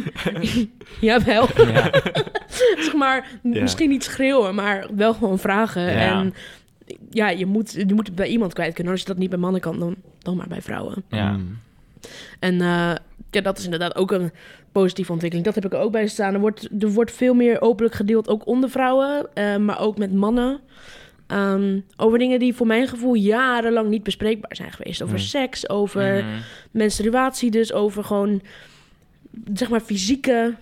[1.02, 1.48] Jawel.
[1.56, 1.92] Ja.
[2.86, 3.62] zeg maar, ja.
[3.62, 5.82] misschien niet schreeuwen, maar wel gewoon vragen.
[5.82, 6.20] Ja.
[6.20, 6.34] En
[7.10, 8.94] ja, je moet, je moet het bij iemand kwijt kunnen.
[8.94, 11.04] Als je dat niet bij mannen kan, dan, dan maar bij vrouwen.
[11.10, 11.40] Ja.
[12.08, 12.38] Mm.
[12.40, 12.96] En uh,
[13.32, 14.32] ja, dat is inderdaad ook een
[14.72, 15.48] positieve ontwikkeling.
[15.48, 16.34] Dat heb ik er ook bij staan.
[16.34, 20.14] Er wordt, er wordt veel meer openlijk gedeeld, ook onder vrouwen, uh, maar ook met
[20.14, 20.60] mannen.
[21.28, 25.02] Um, over dingen die voor mijn gevoel jarenlang niet bespreekbaar zijn geweest.
[25.02, 26.30] Over seks, over mm.
[26.72, 28.42] menstruatie, dus over gewoon,
[29.54, 30.54] zeg maar, fysieke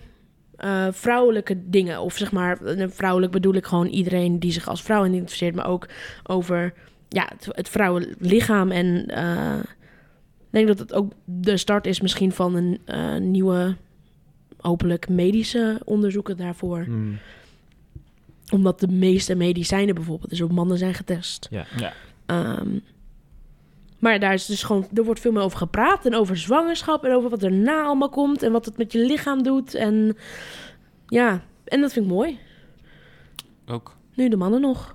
[0.64, 2.00] uh, vrouwelijke dingen.
[2.00, 5.88] Of zeg maar, vrouwelijk bedoel ik gewoon iedereen die zich als vrouw identificeert, maar ook
[6.22, 6.72] over
[7.08, 9.58] ja, het, het vrouwelijk lichaam en uh,
[10.54, 13.76] denk dat het ook de start is misschien van een uh, nieuwe,
[14.60, 16.84] hopelijk medische onderzoeken daarvoor.
[16.84, 17.18] Hmm.
[18.52, 21.48] Omdat de meeste medicijnen bijvoorbeeld dus op mannen zijn getest.
[21.50, 21.66] Ja.
[21.76, 21.92] ja.
[22.60, 22.82] Um,
[23.98, 27.12] maar daar is dus gewoon, er wordt veel meer over gepraat en over zwangerschap en
[27.12, 29.74] over wat erna allemaal komt en wat het met je lichaam doet.
[29.74, 30.16] En
[31.06, 32.38] ja, en dat vind ik mooi.
[33.66, 33.96] Ook.
[34.14, 34.94] Nu de mannen nog.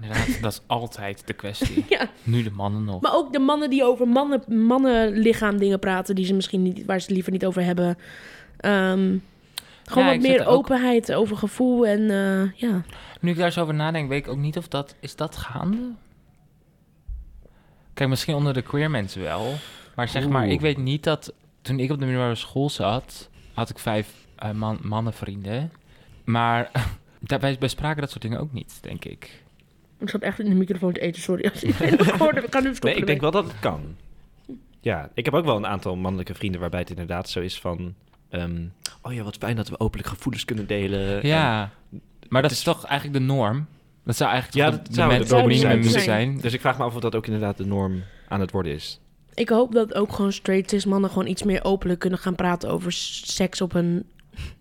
[0.00, 1.84] Inderdaad, dat is altijd de kwestie.
[1.88, 2.08] ja.
[2.22, 3.00] Nu de mannen nog.
[3.00, 6.14] Maar ook de mannen die over mannen, mannenlichaam dingen praten...
[6.14, 7.98] Die ze misschien niet, waar ze het liever niet over hebben.
[8.60, 9.22] Um,
[9.84, 12.82] gewoon wat meer openheid over gevoel en uh, ja.
[13.20, 14.94] Nu ik daar zo over nadenk, weet ik ook niet of dat...
[15.00, 15.90] Is dat gaande?
[17.94, 19.54] Kijk, misschien onder de queer mensen wel.
[19.94, 21.32] Maar zeg maar, ik weet niet dat...
[21.62, 23.28] Toen ik op de middelbare school zat...
[23.54, 25.72] had ik vijf uh, man, mannenvrienden.
[26.24, 26.70] Maar
[27.20, 29.44] daar, wij bespraken dat soort dingen ook niet, denk ik.
[29.98, 31.44] Ik zat echt in de microfoon te eten, sorry.
[31.50, 32.90] Als het hoorde, ik kan nu stoppen.
[32.90, 33.80] Nee, ik denk wel dat het kan.
[34.80, 37.94] Ja, ik heb ook wel een aantal mannelijke vrienden waarbij het inderdaad zo is van...
[38.28, 38.62] ehm,
[39.02, 41.22] oh ja, wat fijn dat we openlijk gevoelens kunnen delen.
[41.22, 41.70] En- Ja,
[42.28, 43.66] maar dat is toch eigenlijk de norm?
[44.04, 45.78] Dat zou eigenlijk Ja, toch dat de, zou de norm minimum zijn.
[45.80, 46.38] moeten zijn.
[46.40, 49.00] dus ik vraag me af of dat ook inderdaad de norm aan het worden is.
[49.34, 52.70] Ik hoop dat ook gewoon straight cis mannen gewoon iets meer openlijk kunnen gaan praten
[52.70, 54.04] over seks op een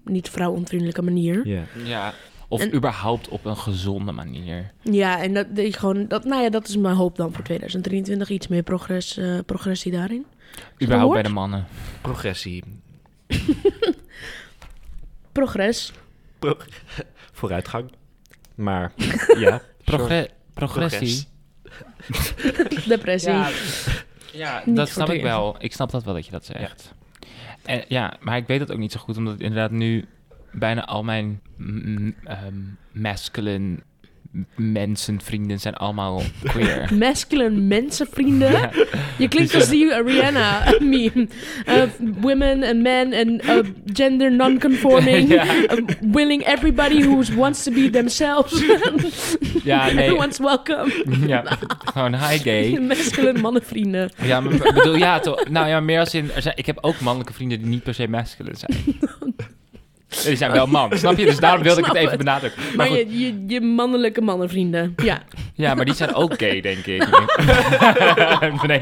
[0.04, 1.48] niet vrouwonvriendelijke manier.
[1.48, 1.62] Ja.
[1.84, 2.14] Ja,
[2.56, 4.72] of En- überhaupt op een gezonde manier.
[4.82, 8.30] Ja, en dat, je gewoon, dat, nou ja, dat is mijn hoop dan voor 2023.
[8.30, 10.26] Iets meer progress, eh, progressie daarin.
[10.84, 11.66] Überhaupt bij de mannen.
[12.02, 12.64] Progressie.
[15.32, 15.92] Progress.
[16.40, 16.58] Pro-
[17.40, 17.92] vooruitgang.
[18.56, 18.92] Maar
[19.38, 21.28] ja, Progre- progressie.
[22.88, 23.32] Depressie.
[23.32, 23.50] Ja,
[24.32, 25.56] ja dat snap ik wel.
[25.60, 26.94] Ik snap dat wel dat je dat zegt.
[27.64, 30.06] En, ja, maar ik weet dat ook niet zo goed, omdat inderdaad nu
[30.56, 31.42] bijna al mijn
[32.24, 32.54] ehm,
[32.92, 33.78] masculine
[34.32, 36.90] m- mensen, vrienden zijn allemaal queer.
[37.00, 38.52] Masculine mensenvrienden.
[38.52, 38.70] Ja.
[39.18, 41.28] Je klinkt als die Rihanna meme.
[41.68, 41.84] Uh,
[42.22, 45.30] women and men and uh, gender non-conforming.
[45.36, 45.46] Ja.
[45.46, 48.64] Uh, willing everybody who wants to be themselves.
[49.64, 50.04] Ja, nee.
[50.04, 51.04] Everyone's welcome.
[51.28, 51.44] ja,
[51.94, 52.80] gewoon hi gay.
[52.80, 54.12] Masculine mannenvrienden.
[54.24, 55.50] Ja, maar ik bedoel, ja, toch.
[55.50, 58.58] Nou ja, meer als in, ik heb ook mannelijke vrienden die niet per se masculine
[58.58, 59.00] zijn.
[60.26, 61.26] Die zijn wel man, snap je?
[61.26, 62.62] Dus daarom wilde ik het even benadrukken.
[62.76, 64.94] Maar je, je, je mannelijke mannenvrienden.
[65.04, 65.22] Ja.
[65.54, 67.08] ja, maar die zijn ook gay, denk ik.
[68.68, 68.82] nee,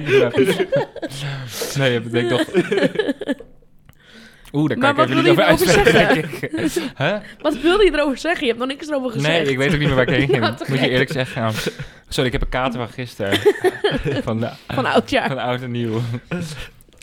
[1.77, 2.45] nee, dat denk ik toch.
[4.53, 6.51] Oeh, daar kan Maar ik even niet over uitspreken, denk ik.
[6.97, 7.15] Huh?
[7.41, 8.41] Wat wilde je erover zeggen?
[8.41, 9.33] Je hebt nog niks erover gezegd.
[9.33, 10.39] Nee, ik weet ook niet meer waar ik heen ging.
[10.39, 11.51] Nou, Moet je eerlijk zeggen.
[12.07, 13.39] Sorry, ik heb een kater van gisteren.
[14.23, 15.27] van, de, Van oudjaar.
[15.27, 16.01] van oud en nieuw.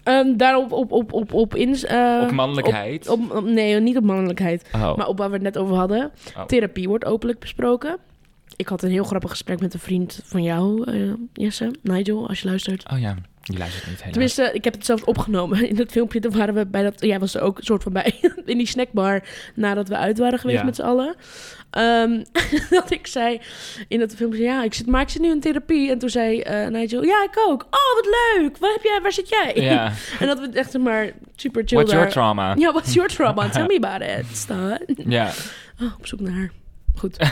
[0.05, 3.09] Ehm, daarop op, op, op, op, ins, eh, Op mannelijkheid.
[3.09, 4.65] Op, op- nee, niet op mannelijkheid.
[4.75, 4.97] oh.
[4.97, 6.11] Maar op waar we het net over hadden.
[6.37, 6.45] Oh.
[6.45, 7.97] Therapie wordt openlijk besproken.
[8.61, 12.41] Ik had een heel grappig gesprek met een vriend van jou, eh, Jesse, Nigel, als
[12.41, 12.91] je luistert.
[12.93, 14.13] oh ja, die luistert niet helemaal.
[14.13, 15.69] Tenminste, ik heb het zelfs opgenomen.
[15.69, 16.95] In dat filmpje toen waren we bij dat...
[17.01, 18.15] Jij was er ook een soort van bij.
[18.45, 19.23] In die snackbar
[19.55, 20.65] nadat we uit waren geweest Ja.
[20.65, 21.15] met z'n allen.
[21.71, 22.23] Ehm,
[22.71, 23.41] dat ik zei
[23.89, 24.43] in dat filmpje...
[24.43, 25.91] Ja, ik zit, maar ik zit nu in therapie.
[25.91, 27.05] En toen zei eh, Nigel...
[27.05, 27.63] Ja, ik ook.
[27.63, 28.59] Oh, wat leuk.
[28.59, 29.53] Waar, heb jij, waar zit jij?
[29.55, 29.93] Ja.
[30.21, 32.55] En dat we het echt maar super chill What's your trauma?
[32.59, 33.49] Ja, what's your trauma?
[33.49, 34.37] Tell me about it.
[34.37, 34.79] Stan.
[35.07, 35.31] Ja.
[35.83, 36.51] Oh, op zoek naar haar.
[36.97, 37.17] Goed.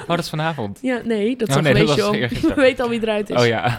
[0.00, 0.78] Oh, dat is vanavond.
[0.82, 2.14] Ja, nee, dat is Oh, een nee, om.
[2.14, 2.48] eergisteren.
[2.54, 3.36] We weten al wie eruit is.
[3.40, 3.78] Oh ja,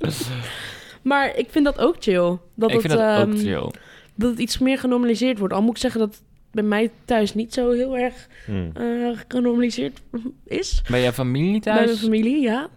[1.02, 2.38] Maar ik vind dat ook chill.
[2.54, 3.70] Dat ik het, vind dat ook ehm, chill.
[4.14, 5.54] Dat het iets meer genormaliseerd wordt.
[5.54, 8.70] Al moet ik zeggen dat het bij mij thuis niet zo heel erg Hmm.
[8.74, 10.00] eh, genormaliseerd
[10.44, 10.82] is.
[10.90, 12.00] Bij je familie Bij mijn thuis?
[12.00, 12.68] familie, ja.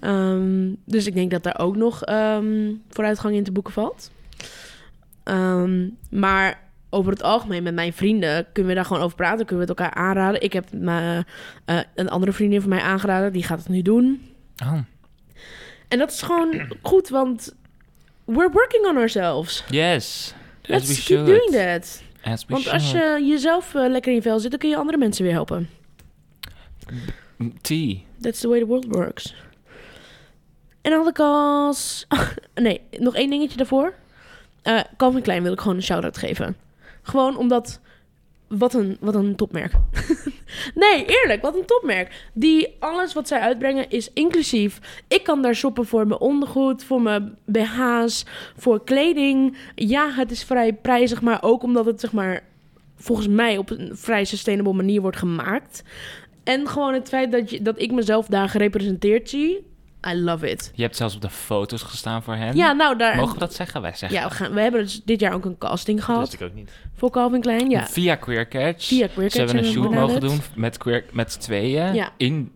[0.00, 4.10] Ehm, dus ik denk dat daar ook nog ehm, vooruitgang in te boeken valt.
[5.24, 9.46] Ehm, maar over het algemeen met mijn vrienden kunnen we daar gewoon over praten.
[9.46, 10.42] Kunnen we het elkaar aanraden.
[10.42, 11.24] Ik heb me,
[11.64, 13.32] eh, een andere vriendin van mij aangeraden.
[13.32, 14.32] Die gaat het nu doen.
[14.62, 14.78] Oh,
[15.88, 17.54] En dat is gewoon goed, want
[18.24, 19.64] we're working on ourselves.
[19.70, 20.34] yes.
[20.62, 21.26] Let's keep should.
[21.26, 22.02] doing that.
[22.22, 24.76] As we Want als je jezelf eh, lekker in je vel zit, dan kun je
[24.76, 25.68] andere mensen weer helpen.
[27.60, 27.96] Tea.
[28.20, 29.34] That's the way the world works.
[30.82, 32.06] En dan had ik als...
[32.54, 33.94] nee, nog één dingetje daarvoor.
[34.62, 36.56] Eh Calvin Klein wil ik gewoon een shout-out geven.
[37.08, 37.80] Gewoon omdat...
[38.48, 39.72] Wat een, wat een topmerk.
[40.74, 42.28] nee, eerlijk, wat een topmerk.
[42.32, 45.02] Die alles wat zij uitbrengen is inclusief.
[45.08, 48.24] Ik kan daar shoppen voor mijn ondergoed, voor mijn BH's,
[48.56, 49.56] voor kleding.
[49.74, 52.42] Ja, het is vrij prijzig, maar ook omdat het zeg maar
[52.96, 55.82] volgens mij op een vrij sustainable manier wordt gemaakt.
[56.44, 59.66] En gewoon het feit dat, je, dat ik mezelf daar gerepresenteerd zie.
[60.06, 60.70] I love it.
[60.74, 62.56] Je hebt zelfs op de foto's gestaan voor hen.
[62.56, 63.16] Ja, nou daar.
[63.16, 63.80] Mogen we dat zeggen?
[63.82, 64.18] Wij zeggen.
[64.20, 66.42] Ja, we, gaan, we hebben dus dit jaar ook een casting Dat gehad wist ik
[66.48, 66.70] ook niet.
[66.94, 67.70] voor Calvin Klein.
[67.70, 68.86] Ja, Via Queer Catch.
[68.86, 71.94] via Queer Ze hebben een Catch shoot mogen doen met, queer, met tweeën.
[71.94, 72.10] Ja.
[72.16, 72.52] In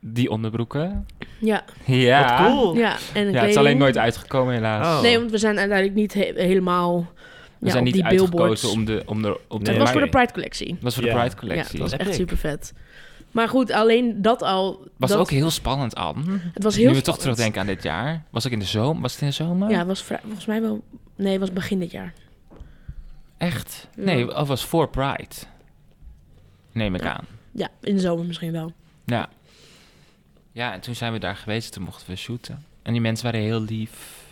[0.00, 1.06] die onderbroeken.
[1.38, 2.42] Ja, Ja.
[2.42, 2.76] Wat cool.
[2.76, 2.96] ja.
[3.14, 4.86] En Ja, het is alleen nooit uitgekomen helaas.
[4.96, 5.02] Oh.
[5.02, 7.12] Nee, want we zijn uiteindelijk niet he- helemaal
[7.58, 8.64] We ja, zijn niet billboards.
[8.64, 9.02] uitgekozen om de...
[9.06, 10.72] Om de, om de Het was voor de Pride collectie.
[10.74, 11.14] Het was voor de Ja.
[11.14, 11.82] Pride Ja, collectie.
[11.82, 12.72] het was echt super vet.
[13.36, 14.88] Maar goed, alleen dat al.
[14.96, 16.38] was dat, ook heel spannend, Anne.
[16.52, 18.24] Het was heel nu we toch terugdenken aan dit jaar.
[18.30, 19.02] Was ik in de zomer?
[19.02, 19.70] Was het in de zomer?
[19.70, 20.82] Ja, het was volgens mij wel.
[21.16, 22.12] Nee, het was begin dit jaar.
[23.36, 23.88] Echt?
[23.96, 24.02] Ja.
[24.04, 25.34] Nee, het was voor Pride.
[26.72, 27.16] Neem ik Ja.
[27.16, 27.24] aan.
[27.52, 28.72] Ja, in de zomer misschien wel.
[29.04, 29.28] Ja.
[30.52, 31.72] Ja, en toen zijn we daar geweest.
[31.72, 32.64] Toen mochten we shooten.
[32.82, 34.24] En die mensen waren heel lief.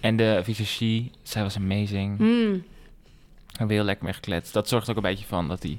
[0.00, 2.18] En de visagie, zij was amazing.
[2.18, 2.62] We
[3.52, 4.52] hebben heel lekker mee gekletst.
[4.52, 5.78] Dat zorgt ook een beetje van dat die...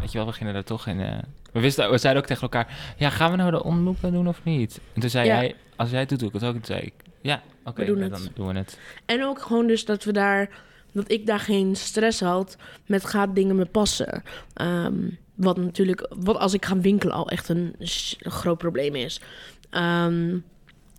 [0.00, 1.00] Weet je wel, we gingen er toch in...
[1.00, 1.18] eh,
[1.52, 2.94] we, wisten, we zeiden ook tegen elkaar...
[2.96, 4.80] Ja, gaan we nou de omloop doen of niet?
[4.94, 5.40] En toen zei Ja.
[5.40, 5.54] jij...
[5.76, 6.54] Als jij het doet, doe ik het ook.
[6.54, 6.92] En toen zei ik...
[7.20, 8.78] Ja, oké, dan doen we het.
[9.06, 10.48] En ook gewoon dus dat we daar
[10.92, 14.22] dat ik daar geen stress had met gaat dingen me passen.
[14.54, 17.74] Ehm, wat natuurlijk, wat als ik ga winkelen al echt een,
[18.18, 19.20] groot probleem is.
[19.70, 20.38] Ehm,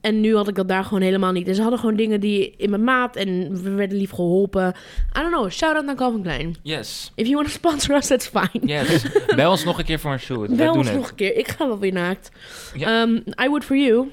[0.02, 1.48] en nu had ik dat daar gewoon helemaal niet.
[1.48, 4.76] En ze hadden gewoon dingen die in mijn maat en we werden lief geholpen.
[5.18, 6.56] I don't know, shout-out naar Calvin Klein.
[6.62, 7.12] Yes.
[7.16, 8.66] If you want to sponsor us, that's fine.
[8.66, 9.06] Yes.
[9.36, 10.56] Bel ons nog een keer voor een shoot.
[10.56, 11.36] Bel ons nog een keer.
[11.36, 12.32] Ik ga wel weer naakt.
[12.80, 14.10] Um, I would for you,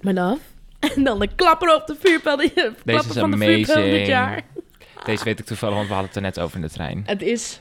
[0.00, 0.38] my love.
[0.96, 2.36] En dan de klapper op de vuurpijl.
[2.36, 3.66] De Deze is van amazing.
[3.66, 4.42] de dit jaar.
[5.04, 7.02] Deze weet ik toevallig, want we hadden het er net over in de trein.
[7.06, 7.60] Het is...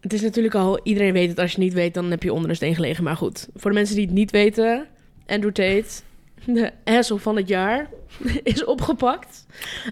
[0.00, 0.80] Het is natuurlijk al...
[0.82, 1.38] Iedereen weet het.
[1.38, 3.04] Als je niet weet, dan heb je onder een steen gelegen.
[3.04, 4.86] Maar goed, voor de mensen die het niet weten...
[5.26, 6.02] Andrew Tate
[6.44, 7.88] de asshole van het jaar
[8.42, 9.46] is opgepakt.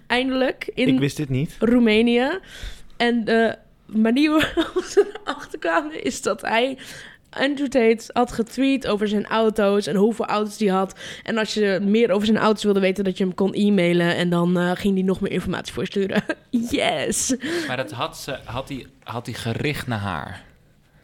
[0.07, 1.55] Eindelijk in Ik wist dit niet.
[1.59, 2.39] Roemenië.
[2.97, 6.77] En de manier waarop ze erachter kwamen is dat hij
[7.29, 10.99] Andrew Tate had getweet over zijn auto's en hoeveel auto's hij had.
[11.23, 14.15] En als je meer over zijn auto's wilde weten, dat je hem kon e-mailen.
[14.15, 16.23] En dan uh, ging hij nog meer informatie voor sturen.
[16.69, 17.35] yes!
[17.67, 20.47] Maar dat had, ze, had, hij, had hij gericht naar haar.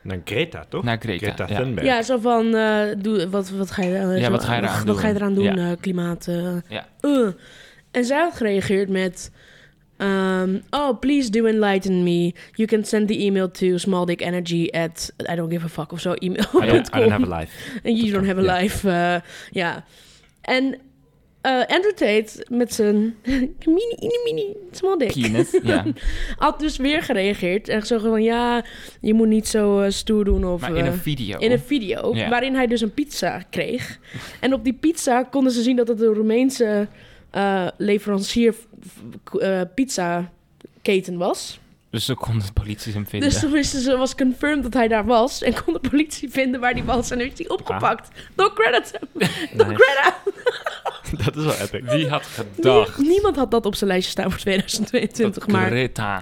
[0.06, 0.84] Naar Greta, toch?
[0.84, 1.60] Naar Greta, Greta ja.
[1.60, 1.88] Thunberg.
[1.88, 4.76] Ja, zo van, uh, doe, wat, wat ga je, uh, ja, wat ga je eraan
[4.76, 4.96] wat, doen?
[4.96, 5.56] Wat ga je eraan doen, ja.
[5.56, 6.28] uh, klimaat?
[6.68, 6.88] ja.
[7.92, 9.32] en zij had gereageerd met...
[9.98, 12.34] Um, oh, please do enlighten me.
[12.52, 16.14] You can send the email to smalldickenergy at I don't give a fuck of zo.
[16.20, 16.46] Email.
[16.54, 17.80] I don't, I don't have a life.
[17.84, 18.62] And you don't have a yeah.
[18.62, 18.88] life.
[18.88, 19.22] Ja.
[19.52, 19.78] Yeah.
[20.42, 20.80] En
[21.46, 23.16] uh, Andrew Tate met zijn
[23.76, 25.14] mini, mini, mini, small dick.
[25.14, 25.86] Penis, ja.
[26.38, 27.68] had dus weer gereageerd.
[27.68, 28.66] En zo van, ja,
[29.02, 30.46] je moet niet zo uh, stoer doen.
[30.46, 31.40] Of, maar in een video.
[31.40, 34.00] In een video, waarin hij dus een pizza kreeg.
[34.40, 36.88] en op die pizza konden ze zien dat het een Roemeense
[37.78, 38.56] leverancier
[39.76, 40.32] pizza
[40.82, 41.60] keten was.
[41.96, 43.30] Dus ze konden de politie hem vinden.
[43.30, 45.42] Dus toen wisten ze, was confirmed dat hij daar was.
[45.42, 47.12] En kon de politie vinden waar hij was.
[47.12, 48.10] En heeft hij opgepakt.
[48.10, 48.16] Ah.
[48.36, 49.30] No credit hem.
[49.54, 50.14] No credit.
[51.26, 51.82] dat is wel epic.
[51.84, 52.98] Wie had gedacht?
[52.98, 55.48] niemand had dat op zijn lijstje staan voor 2022.
[55.48, 56.22] maar Greta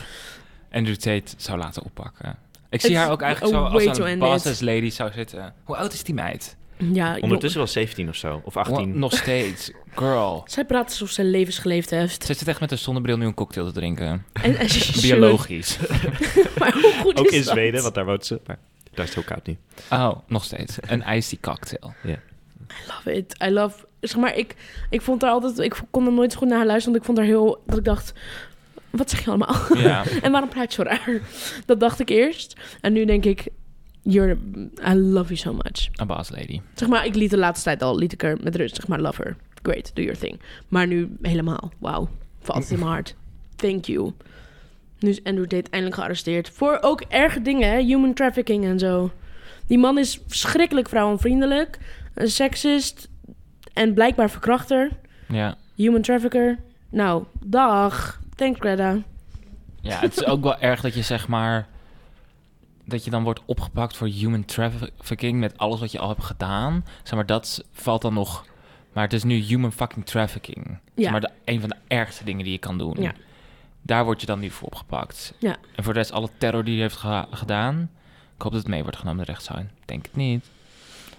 [0.71, 2.37] Andrew Tate zou laten oppakken.
[2.69, 5.53] Ik zie haar ook eigenlijk zo als een boss lady zou zitten.
[5.63, 6.55] Hoe oud is die meid?
[6.91, 8.41] Ja, Ondertussen wel 17 of zo.
[8.43, 8.99] Of 18.
[8.99, 9.71] nog steeds.
[9.95, 10.43] Girl.
[10.47, 12.25] Zij praat alsof ze levens geleefd heeft.
[12.25, 14.25] Ze zit echt met een zonnebril nu een cocktail te drinken.
[14.33, 14.67] En, en
[15.01, 15.77] Biologisch.
[16.59, 18.41] maar hoe goed Ook is in Zweden, want daar woont ze.
[18.45, 18.59] Maar
[18.93, 19.57] daar is het heel koud nu.
[19.91, 20.77] Oh, nog steeds.
[20.81, 21.93] Een icy cocktail.
[22.03, 22.09] Ja.
[22.09, 22.19] Yeah.
[22.69, 23.35] I love it.
[23.43, 23.85] I love...
[23.99, 24.55] Zeg maar, ik,
[24.89, 25.59] ik vond haar altijd...
[25.59, 27.63] Ik kon er nooit zo goed naar haar luisteren, want ik vond haar heel...
[27.65, 28.13] Dat ik dacht...
[28.89, 29.77] Wat zeg je allemaal?
[29.77, 30.03] Ja.
[30.21, 31.21] en waarom praat je zo raar?
[31.65, 32.55] Dat dacht ik eerst.
[32.81, 33.47] En nu denk ik...
[34.05, 34.37] You're,
[34.87, 35.89] I love you so much.
[36.01, 36.61] A boss lady.
[36.73, 38.99] Zeg maar, ik liet de laatste tijd al, liet ik er met rust, zeg maar,
[38.99, 39.35] love her.
[39.61, 40.39] Great, do your thing.
[40.67, 42.09] Maar nu helemaal, wauw.
[42.39, 43.15] Valt in mijn hart.
[43.55, 44.13] Thank you.
[44.99, 46.49] Nu is Andrew Tate eindelijk gearresteerd.
[46.49, 47.81] Voor ook erge dingen, hè?
[47.81, 49.11] Human trafficking en zo.
[49.67, 51.77] Die man is verschrikkelijk vrouwenvriendelijk.
[52.13, 53.09] Een seksist.
[53.73, 54.91] En blijkbaar verkrachter.
[55.27, 55.57] Ja.
[55.75, 56.59] Human trafficker.
[56.89, 58.21] Nou, dag.
[58.35, 58.97] Thanks, Greta.
[59.81, 61.67] Ja, het is ook wel erg dat je zeg maar
[62.85, 66.85] dat je dan wordt opgepakt voor human trafficking met alles wat je al hebt gedaan.
[67.03, 68.45] Zeg maar, dat valt dan nog.
[68.93, 70.65] Maar het is nu human fucking trafficking.
[70.67, 71.01] Ja.
[71.01, 72.95] Zeg maar de, een van de ergste dingen die je kan doen.
[72.99, 73.13] Ja.
[73.81, 75.33] Daar word je dan nu voor opgepakt.
[75.39, 75.57] Ja.
[75.75, 77.89] En voor de rest, alle terror die hij heeft gedaan.
[78.35, 79.63] Ik hoop dat het mee wordt genomen de rechtszaal.
[79.85, 80.45] Denk het niet.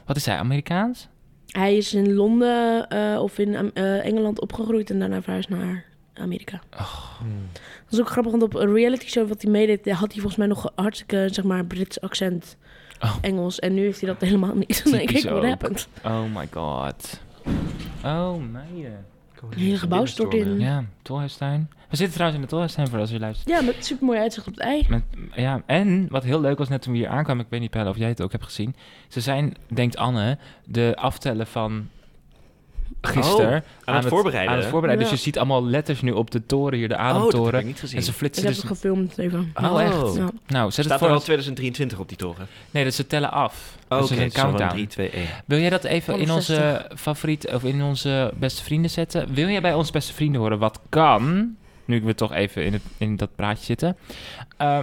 [0.06, 1.08] Wat is hij, Amerikaans?
[1.46, 6.60] Hij is in Londen uh, of in uh, Engeland opgegroeid en daarna verhuisd naar Amerika.
[6.72, 7.20] Oh.
[7.84, 10.36] Dat is ook grappig, want op een reality show wat hij meedeed, had hij volgens
[10.36, 12.56] mij nog hartstikke, zeg maar, Brits accent.
[13.00, 13.16] Oh.
[13.20, 13.58] Engels.
[13.58, 14.80] En nu heeft hij dat helemaal niet.
[14.84, 15.88] Dan denk ik, what happened?
[16.04, 17.20] Oh my god.
[18.04, 19.04] Oh, meiden.
[19.50, 20.60] Een hele gebouw stort in.
[20.60, 21.68] Ja, Tolhuistuin.
[21.90, 23.48] We zitten trouwens in de Tolhuistuin voor als je luistert.
[23.48, 24.86] Ja, met super mooi uitzicht op het ei.
[24.88, 25.02] Met,
[25.34, 27.88] ja, en wat heel leuk was net toen we hier aankwamen, ik weet niet Pelle
[27.88, 28.76] of jij het ook hebt gezien.
[29.08, 31.88] Ze zijn, denkt Anne, de aftellen van
[33.00, 33.56] gisteren.
[33.56, 34.52] Oh, aan, het voorbereiden.
[34.52, 35.08] Aan het voorbereiden.
[35.08, 37.38] Dus je ziet allemaal letters nu op de toren hier, de ademtoren.
[37.38, 37.98] Oh, dat heb ik niet gezien.
[37.98, 38.58] En ze flitsen ik dus...
[38.58, 39.52] heb het gefilmd even.
[39.54, 40.14] Oh, oh echt?
[40.14, 40.30] Ja.
[40.46, 41.08] Nou, zet Staat het voor...
[41.08, 42.46] er al 2023 op die toren?
[42.70, 43.76] Nee, dat ze tellen af.
[43.88, 44.70] Oh, dus Oké, okay, een countdown.
[44.70, 45.26] 3, 2, 1.
[45.44, 49.34] Wil jij dat even in onze favoriet of in onze beste vrienden zetten?
[49.34, 51.56] Wil jij bij onze beste vrienden horen wat kan?
[51.84, 53.96] Nu we toch even in, het, in dat praatje zitten.
[54.60, 54.78] Uh,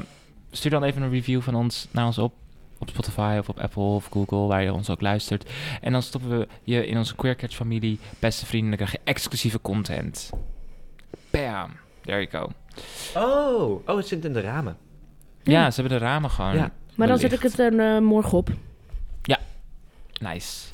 [0.51, 2.33] stuur dan even een review van ons naar ons op
[2.81, 5.49] op Spotify of op Apple of Google, waar je ons ook luistert.
[5.81, 9.61] En dan stoppen we je in onze Queercatch familie, beste vrienden, dan krijg je exclusieve
[9.61, 10.29] content.
[11.29, 12.51] Bam, there you go.
[13.15, 14.77] Oh, oh het zit in de ramen.
[15.43, 16.55] Ja, ze hebben de ramen gewoon.
[16.55, 18.49] Ja, maar dan zet ik het er uh, morgen op.
[19.21, 19.39] Ja,
[20.19, 20.67] nice.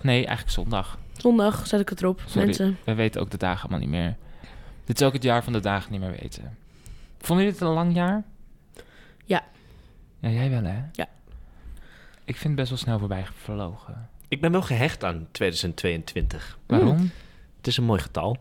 [0.00, 0.98] Nee, eigenlijk zondag.
[1.16, 2.78] Zondag zet ik het erop, Sorry, mensen.
[2.84, 4.16] We weten ook de dagen allemaal niet meer.
[4.84, 6.56] Dit is ook het jaar van de dagen niet meer weten.
[7.18, 8.24] Vonden jullie het een lang jaar?
[9.24, 9.44] Ja.
[10.18, 10.82] Ja, jij wel hè?
[10.92, 11.08] Ja.
[12.30, 14.08] Ik vind het best wel snel voorbij gevlogen.
[14.28, 16.58] Ik ben wel gehecht aan 2022.
[16.66, 17.10] Waarom?
[17.56, 18.36] Het is een mooi getal.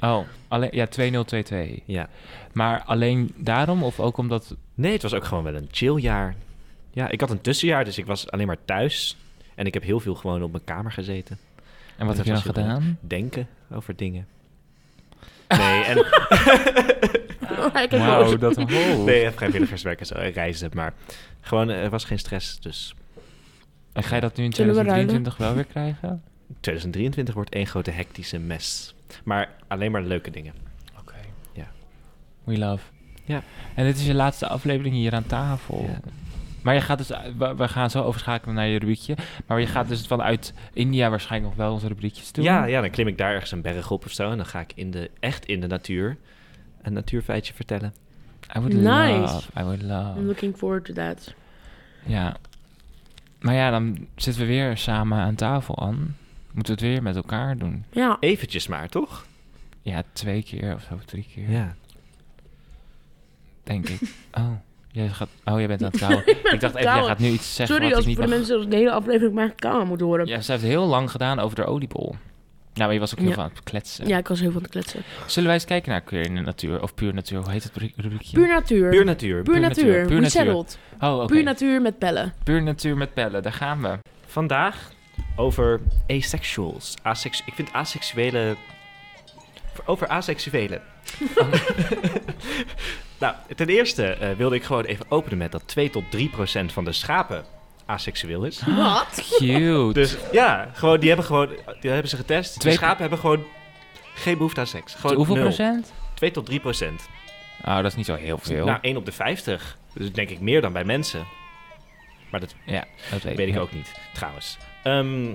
[0.00, 1.82] Oh, alleen, ja, 2022.
[1.86, 2.08] Ja.
[2.52, 4.56] Maar alleen daarom of ook omdat...
[4.74, 6.34] Nee, het was ook gewoon wel een chill jaar.
[6.90, 9.16] Ja, ik had een tussenjaar, dus ik was alleen maar thuis.
[9.54, 11.38] En ik heb heel veel gewoon op mijn kamer gezeten.
[11.96, 12.98] En wat heb je dan gedaan?
[13.00, 14.26] Denken over dingen.
[15.48, 16.06] Nee, en,
[17.98, 19.04] Wauw, dat hoofd.
[19.04, 20.70] nee, vrijwilligerswerk en zo, en reizen.
[20.74, 20.94] Maar
[21.40, 22.60] gewoon, eh, er was geen stress.
[22.60, 22.94] Dus
[23.92, 25.06] En ga je dat nu in Zullen we ruilen?
[25.06, 26.22] 2023 wel weer krijgen?
[26.60, 28.94] 2023 wordt één grote hectische mes.
[29.24, 30.52] Maar alleen maar leuke dingen.
[31.00, 31.14] Oké.
[31.52, 31.66] Ja.
[32.44, 32.84] We love.
[33.24, 33.42] Ja.
[33.74, 35.86] En dit is je laatste aflevering hier aan tafel.
[35.88, 36.00] Ja.
[36.62, 39.16] Maar je gaat dus, we, we gaan zo overschakelen naar je rubriekje.
[39.46, 42.44] Maar je gaat dus vanuit India waarschijnlijk nog wel onze rubriekjes doen.
[42.44, 44.30] Ja, ja, dan klim ik daar ergens een berg op of zo.
[44.30, 46.16] En dan ga ik in de, echt in de natuur
[46.82, 47.94] een natuurfeitje vertellen.
[48.56, 49.32] I would Nice.
[49.34, 49.48] love.
[49.58, 50.18] I would love.
[50.18, 51.34] I'm looking forward to that.
[52.04, 52.36] Ja.
[53.42, 56.16] Maar ja, dan zitten we weer samen aan tafel aan.
[56.52, 57.84] Moeten we het weer met elkaar doen.
[57.90, 58.16] Ja.
[58.20, 59.26] Eventjes maar, toch?
[59.82, 61.50] Ja, twee keer of zo, drie keer.
[61.50, 61.74] Ja.
[63.62, 64.00] Denk ik.
[64.38, 64.50] Oh,
[64.90, 66.28] jij gaat, oh, jij bent aan het kauwen.
[66.28, 68.34] ik dacht even, jij gaat nu iets zeggen Sorry wat als ik niet voor de
[68.34, 70.26] mensen die de hele aflevering maar kamer moeten horen.
[70.26, 70.34] Ja.
[70.34, 72.16] Ja, ze heeft heel lang gedaan over de oliebol.
[72.74, 73.34] Nou, maar je was ook heel Ja.
[73.34, 74.06] veel aan het kletsen.
[74.08, 75.02] ik was heel aan het kletsen.
[75.26, 76.82] Zullen wij eens kijken naar Queer in de Natuur?
[76.82, 78.36] Of Puur Natuur, hoe heet het rubri- rubriekje?
[78.36, 78.90] Puur natuur.
[78.90, 79.42] Puur natuur.
[79.42, 80.06] Puur puur natuur.
[80.06, 80.54] puur We natuur.
[81.00, 81.26] Oh, oké.
[81.26, 82.32] Puur natuur met pellen.
[82.44, 83.98] Puur Natuur met pellen, daar gaan we.
[84.26, 84.90] Vandaag
[85.36, 86.94] over asexuals.
[87.02, 88.56] Asex ik vind asexuele...
[89.84, 90.82] Over asexuelen.
[93.20, 96.72] nou, ten eerste eh, wilde ik gewoon even openen met dat 2 tot 3 procent
[96.72, 97.44] van de schapen
[97.92, 98.60] asexueel is.
[98.76, 99.34] Wat?
[99.38, 99.90] Cute.
[99.92, 101.48] Dus ja, gewoon, die hebben gewoon,
[101.80, 102.60] die hebben ze getest.
[102.60, 103.44] Twee- De schapen hebben gewoon
[104.14, 104.94] geen behoefte aan seks.
[104.94, 105.44] Gewoon Hoeveel nul.
[105.44, 105.92] procent?
[106.14, 107.08] 2 tot 3 procent.
[107.64, 108.64] Oh, dat is niet zo heel veel.
[108.64, 109.78] Nou, 1 op de 50.
[109.94, 111.26] Dus denk ik meer dan bij mensen.
[112.30, 113.60] Maar dat ja, dat weet, weet ik ja.
[113.60, 114.58] ook niet, trouwens.
[114.82, 115.34] Ehm,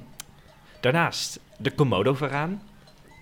[0.79, 2.61] daarnaast, de Komodo-varaan.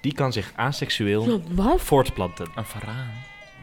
[0.01, 1.41] Die kan zich aseksueel
[1.77, 2.47] voortplanten.
[2.55, 3.11] Een varaan.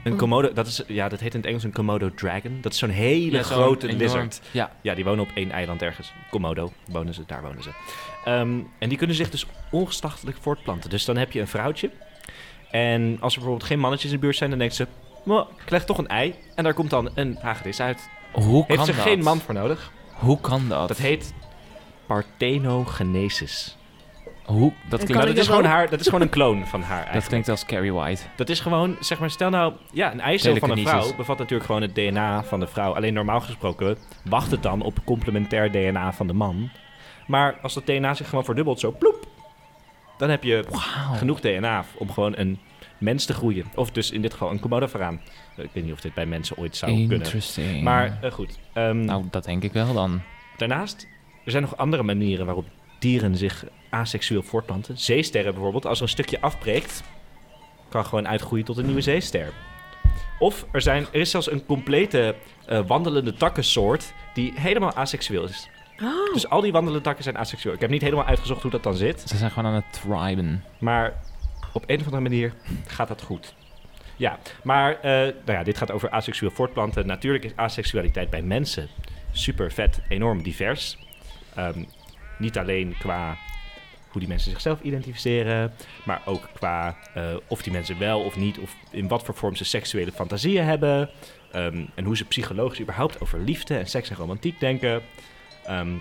[0.05, 2.59] Een Komodo, dat, is, ja, dat heet in het Engels een Komodo dragon.
[2.61, 4.41] Dat is zo'n hele Ja, grote enorm- lizard.
[4.51, 6.13] Ja, Ja, die wonen op één eiland ergens.
[6.31, 7.71] Komodo wonen ze, daar wonen ze.
[8.25, 10.91] Ehm, en die kunnen zich dus ongestachtelijk voortplanten.
[10.91, 11.91] Dus dan heb je een vrouwtje.
[12.71, 14.87] En als er bijvoorbeeld geen mannetjes in de buurt zijn, dan denkt ze...
[15.25, 16.35] "Mwah, ik leg toch een ei.
[16.55, 18.09] En daar komt dan een hagedis uit.
[18.33, 19.05] hoe kan Heeft ze dat?
[19.05, 19.91] geen man voor nodig.
[20.13, 20.89] Hoe kan dat?
[20.89, 21.33] Dat heet
[22.07, 23.77] parthenogenesis.
[24.53, 24.73] Hoe?
[24.89, 27.05] Dat klinkt, dat is, dat gewoon haar, dat is gewoon een kloon van haar dat
[27.05, 27.29] eigenlijk.
[27.29, 28.23] klinkt als Carrie White.
[28.37, 29.73] Dat is gewoon, zeg maar, stel nou...
[29.93, 32.95] Ja, een eicel van een vrouw bevat natuurlijk gewoon het DNA van de vrouw.
[32.95, 36.71] Alleen normaal gesproken wacht het dan op complementair DNA van de man.
[37.27, 39.27] Maar als dat DNA zich gewoon verdubbelt, zo ploep...
[40.17, 40.65] Dan heb je
[41.15, 42.59] genoeg DNA om gewoon een
[42.99, 43.65] mens te groeien.
[43.75, 45.21] Of dus in dit geval een komodo-varaan.
[45.57, 47.17] Ik weet niet of dit bij mensen ooit zou kunnen.
[47.17, 47.83] Interesting.
[47.83, 48.59] Maar eh, goed.
[48.73, 50.21] Ehm, Nou, dat denk ik wel dan.
[50.57, 51.07] Daarnaast,
[51.45, 52.67] er zijn nog andere manieren waarop
[53.03, 54.99] dieren zich aseksueel voortplanten.
[54.99, 57.03] Zeesterren bijvoorbeeld, als er een stukje afbreekt,
[57.89, 59.53] kan gewoon uitgroeien tot een nieuwe zeester.
[60.39, 62.35] Of er, zijn, er is zelfs een complete
[62.67, 65.69] eh, wandelende takkensoort die helemaal aseksueel is.
[66.03, 66.33] Oh.
[66.33, 67.75] Dus al die wandelende takken zijn aseksueel.
[67.75, 70.65] Ik heb niet helemaal uitgezocht hoe dat dan zit, Ze zijn gewoon aan het thriben.
[70.79, 71.23] maar
[71.73, 72.55] op een of andere manier
[72.87, 73.55] gaat dat goed.
[74.17, 77.07] Ja, maar eh, nou ja, dit gaat over aseksueel voortplanten.
[77.07, 78.89] Natuurlijk is aseksualiteit bij mensen
[79.33, 80.99] super vet, enorm divers.
[81.55, 81.85] Ehm,
[82.39, 83.37] niet alleen qua
[84.09, 85.73] hoe die mensen zichzelf identificeren,
[86.05, 89.57] maar ook qua eh, of die mensen wel of niet, of in wat voor vorm
[89.57, 91.11] ze seksuele fantasieën hebben.
[91.53, 95.03] ehm, en hoe ze psychologisch überhaupt over liefde en seks en romantiek denken.
[95.65, 95.93] Ehm,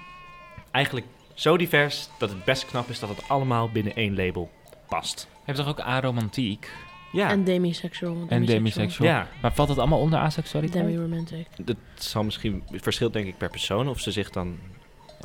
[0.72, 4.50] eigenlijk zo divers dat het best knap is dat het allemaal binnen één label
[4.88, 5.28] past.
[5.32, 6.70] Je hebt toch ook aromantiek
[7.12, 8.26] Ja, En demisexual.
[8.28, 9.08] en demisexual?
[9.10, 9.28] ja.
[9.42, 10.86] Maar valt dat allemaal onder asexualiteit?
[10.86, 11.48] Demi-romantic.
[11.66, 14.58] dat zal misschien het verschilt denk ik per persoon of ze zich dan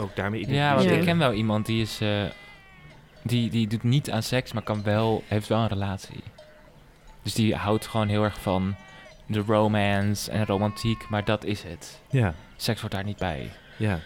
[0.00, 0.94] ook daarmee Ja, want Ja.
[0.96, 2.00] ik ken wel iemand die is...
[2.00, 2.22] eh,
[3.22, 6.20] die, die doet niet aan seks, maar kan wel, heeft wel een relatie.
[7.22, 8.74] Dus die houdt gewoon heel erg van
[9.26, 12.00] de romance en romantiek, maar dat is het.
[12.10, 13.50] Ja, Seks wordt daar niet bij.
[13.76, 13.98] ja.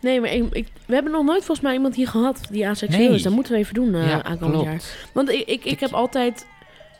[0.00, 3.06] Nee, maar ik, ik- we hebben nog nooit volgens mij iemand hier gehad die aseksueel
[3.08, 3.14] Nee.
[3.16, 3.22] is.
[3.22, 4.82] Dat moeten we even doen eh ja, aankomend jaar.
[5.12, 6.46] Want ik, ik, ik heb altijd...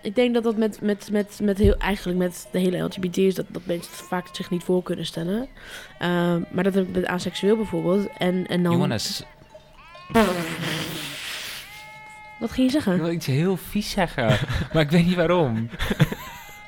[0.02, 3.34] Ik denk dat dat met, met, met, met heel, eigenlijk met de hele LGBT is
[3.34, 5.48] dat, dat mensen het vaak zich niet voor kunnen stellen.
[6.02, 8.08] Uh, maar dat heb ik met aseksueel bijvoorbeeld.
[8.18, 8.70] En, en dan...
[8.72, 9.22] You wanna s-
[12.38, 13.02] Wat ging je ik zeggen?
[13.02, 14.38] wil iets heel vies zeggen,
[14.72, 15.70] maar ik weet niet waarom.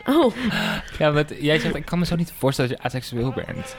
[0.06, 0.34] Oh,
[0.98, 3.76] Ja, want jij zegt, ik kan me zo niet voorstellen dat je asexueel bent.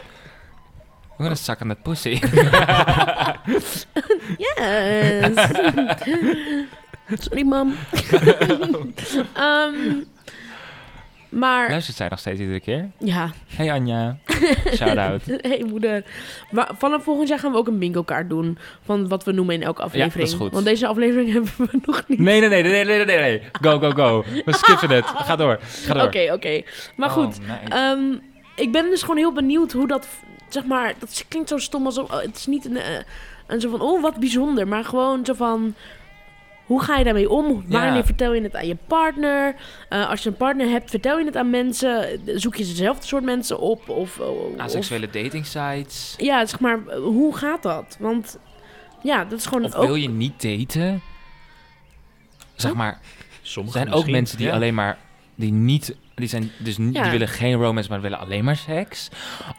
[1.11, 2.09] Ik wil een zak aan het pussy.
[4.37, 5.33] yes.
[7.19, 7.73] Sorry, mam.
[9.33, 9.73] Ehm,
[11.29, 12.89] maar Luistert zij nog steeds iedere keer?
[12.97, 14.17] ja, Hey Anja.
[14.73, 15.21] Shout-out.
[15.47, 16.03] hey moeder.
[16.51, 19.55] Maar vanaf volgend jaar gaan we ook een bingo kaart doen van wat we noemen
[19.55, 20.27] in elke aflevering.
[20.27, 20.51] is goed.
[20.51, 22.19] Want deze aflevering hebben we nog niet.
[22.19, 23.41] Nee, nee, nee, nee, nee, nee, nee, nee.
[23.61, 24.23] Go, go, go.
[24.45, 25.05] We skippen het.
[25.05, 25.59] Ga door.
[25.61, 26.03] Ga door.
[26.03, 26.61] Oké, oké.
[26.95, 27.75] Maar goed, Oh, nice.
[27.75, 28.01] Ehm,
[28.55, 30.07] ik ben dus gewoon heel benieuwd hoe dat,
[30.49, 32.83] zeg maar, dat klinkt zo stom alsof oh, het is niet een, eh,
[33.47, 35.75] een zo van, oh wat bijzonder, maar gewoon zo van,
[36.71, 37.63] hoe ga je daarmee om?
[37.67, 38.03] Wanneer Ja.
[38.05, 39.55] vertel je het aan je partner?
[39.89, 42.19] Eh, als je een partner hebt, vertel je het aan mensen?
[42.25, 43.89] Zoek je dezelfde soort mensen op?
[43.89, 46.13] Of, of- Asexuele dating sites.
[46.17, 47.95] ja, zeg maar, eh, hoe gaat dat?
[47.99, 48.37] Want
[49.03, 49.85] ja, dat is gewoon Of ook.
[49.85, 51.01] wil je niet daten?
[52.55, 52.99] Zeg maar, er
[53.41, 54.53] Sommige zijn ook misschien, mensen die ja.
[54.53, 54.97] alleen maar...
[55.35, 55.95] Die niet...
[56.15, 57.01] Die, zijn dus niet, Ja.
[57.01, 59.09] die willen geen romance, maar willen alleen maar seks.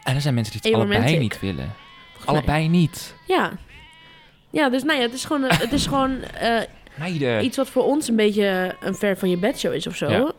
[0.03, 1.73] En er zijn mensen die het allebei niet willen.
[2.11, 2.35] Volgens mij.
[2.35, 3.15] Allebei niet.
[3.27, 3.51] Ja.
[4.49, 6.61] Ja, dus nou ja, het is gewoon, eh, het is gewoon eh,
[6.95, 7.43] Meiden.
[7.45, 10.09] iets wat voor ons een beetje een ver van je bedshow is of zo.
[10.09, 10.31] Ja.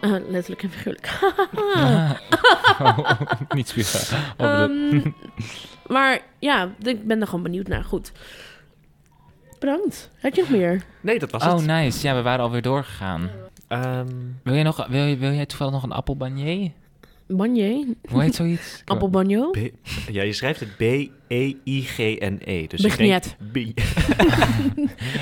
[0.00, 1.18] Eh, letterlijk en figuurlijk.
[1.74, 2.10] Ah.
[2.80, 3.10] Oh,
[3.54, 3.74] niet
[4.36, 5.00] Ehm,
[5.86, 7.84] maar ja, ik ben er gewoon benieuwd naar.
[7.84, 8.12] Goed.
[9.58, 10.10] Bedankt.
[10.20, 10.82] Had je nog meer?
[11.00, 11.66] Nee, dat was Oh, het.
[11.66, 12.06] nice.
[12.06, 13.30] Ja, we waren alweer doorgegaan.
[13.68, 14.06] Ehm,
[14.42, 16.70] Wil, je nog, wil, je, wil jij toevallig nog een appelbanier?
[17.28, 17.96] Banje?
[18.10, 18.82] Hoe heet zoiets?
[18.84, 19.50] Appelbanjo?
[19.50, 19.56] B-
[20.10, 22.66] ja, je schrijft het E B-E-I-G-N-E.
[22.66, 23.36] Dus ik Begnet.
[23.52, 23.74] denk...
[23.74, 23.80] B-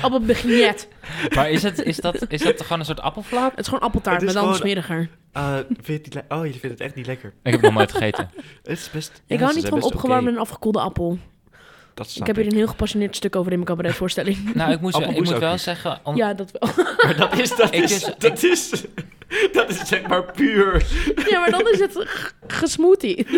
[0.03, 0.87] Appelbegnet.
[1.35, 3.49] Maar is, het, is, dat, is dat gewoon een soort appelflap?
[3.51, 5.09] Het is gewoon appeltaart, maar dan gewoon- smeriger.
[5.81, 7.29] Vind je le- oh, je vindt het echt niet lekker.
[7.29, 8.29] Ik heb het nog nooit gegeten.
[8.63, 9.21] Het is best...
[9.25, 11.17] Ik ja, hou niet van opgewarmde en afgekoelde appel.
[11.93, 14.53] Dat Ik heb hier een heel gepassioneerd stuk over in mijn cabaretvoorstelling.
[14.53, 15.61] Nou, ik moet, wel- ik moet wel niet.
[15.61, 15.99] zeggen...
[16.15, 16.69] ja, dat wel.
[17.03, 17.55] Maar dat is...
[17.55, 18.83] Dat Ik is, dus- dat is...
[19.53, 20.85] Dat is zeg maar puur...
[21.29, 22.05] ja, maar dan is het
[22.47, 23.27] gesmoothie.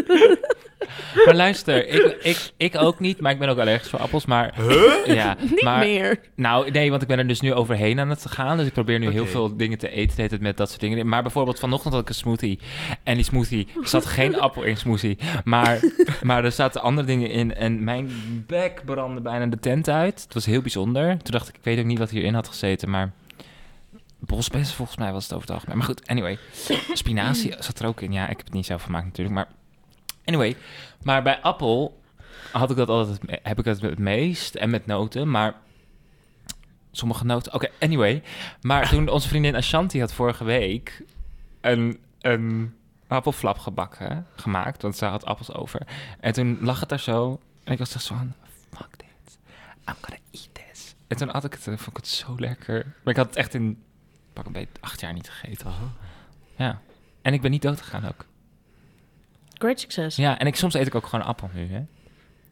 [1.25, 4.25] Maar luister, ik, ik, ik ook niet, maar ik ben ook allergisch voor appels.
[4.25, 4.53] Maar,
[5.05, 6.19] ja, niet maar, meer.
[6.35, 8.57] Nou, nee, want ik ben er dus nu overheen aan het gaan.
[8.57, 11.07] Dus ik probeer nu heel veel dingen te eten tijd met dat soort dingen.
[11.07, 12.59] Maar bijvoorbeeld vanochtend had ik een smoothie.
[13.03, 15.17] En die smoothie, er zat geen appel in smoothie.
[15.43, 15.79] Maar,
[16.23, 17.55] maar er zaten andere dingen in.
[17.55, 18.09] En mijn
[18.47, 20.21] bek brandde bijna de tent uit.
[20.23, 21.07] Het was heel bijzonder.
[21.07, 23.11] Toen dacht ik, ik weet ook niet wat hierin had gezeten, maar...
[24.19, 25.77] Bosbessen volgens mij was het over het algemeen.
[25.77, 26.37] Maar goed, anyway.
[26.93, 28.11] Spinazie zat er ook in.
[28.11, 29.47] Ja, ik heb het niet zelf gemaakt natuurlijk, maar...
[30.25, 30.55] Anyway,
[31.03, 32.01] maar bij appel
[32.51, 35.55] had ik dat altijd, heb ik dat het meest en met noten, maar
[36.91, 37.53] sommige noten.
[37.53, 38.23] Oké, anyway,
[38.61, 41.03] maar toen onze vriendin Ashanti had vorige week
[41.61, 42.75] een, een
[43.07, 45.87] appelflap gebakken, gemaakt, want ze had appels over.
[46.19, 48.33] En toen lag het daar zo en ik was echt zo van,
[48.73, 49.37] fuck dit,
[49.87, 50.95] I'm gonna eat this.
[51.07, 52.85] En toen had ik het en vond ik het zo lekker.
[53.03, 53.83] Maar ik had het echt in
[54.43, 55.71] pak een beetje acht jaar niet gegeten.
[56.55, 56.79] Ja,
[57.21, 58.25] en ik ben niet dood gegaan ook.
[59.53, 60.15] Great succes.
[60.15, 61.81] Ja, en ik, soms eet ik ook gewoon een appel nu, hè.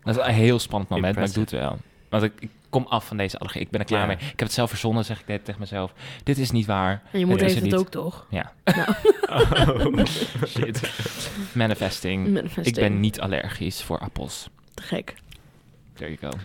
[0.04, 1.78] Dat is een heel spannend moment, maar ik doe het wel.
[2.10, 3.62] Want ik, ik kom af van deze allergie.
[3.62, 4.06] Ik ben er klaar Ja.
[4.08, 4.16] mee.
[4.16, 5.94] Ik heb het zelf verzonnen, zeg ik net tegen mezelf.
[6.24, 7.02] Dit is niet waar.
[7.12, 7.76] En je heeft er het niet.
[7.76, 8.26] ook toch?
[8.30, 8.54] Ja.
[8.64, 8.94] Nou.
[9.98, 10.06] Oh.
[10.48, 10.92] Shit.
[11.54, 12.28] Manifesting.
[12.28, 12.66] Manifesting.
[12.66, 14.50] Ik ben niet allergisch voor appels.
[14.74, 15.16] Te gek.
[15.94, 16.38] There you go.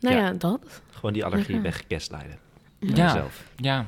[0.00, 0.20] Nou Ja.
[0.26, 0.82] ja, dat.
[0.90, 1.72] Gewoon die allergie Lekker.
[1.88, 2.38] weggeslijden.
[2.78, 3.08] Ja.
[3.08, 3.44] Zelf.
[3.56, 3.86] Ja.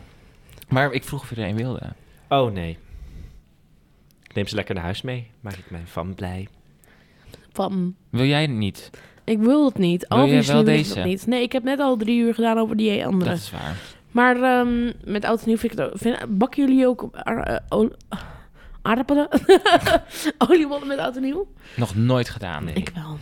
[0.68, 1.80] Maar ik vroeg of iedereen wilde.
[2.28, 2.78] Oh nee.
[4.22, 5.30] Ik neem ze lekker naar huis mee.
[5.40, 6.48] Maak ik mijn fan blij.
[7.52, 7.96] Pam.
[8.10, 8.90] Wil jij het niet?
[9.24, 10.06] Ik wil het niet.
[10.08, 11.00] Wil jij wel deze?
[11.00, 11.26] niet.
[11.26, 13.30] Nee, ik heb net al drie uur gedaan over die andere.
[13.30, 13.76] Dat is waar.
[14.10, 15.98] Maar ehm, met oud en nieuw vind ik het ook...
[15.98, 17.56] Vind, bakken jullie ook eh,
[18.82, 19.28] aardappelen?
[20.48, 21.48] Oliebollen met oud en nieuw?
[21.76, 22.64] Nog nooit gedaan.
[22.64, 22.74] Nee.
[22.74, 23.18] Ik wel.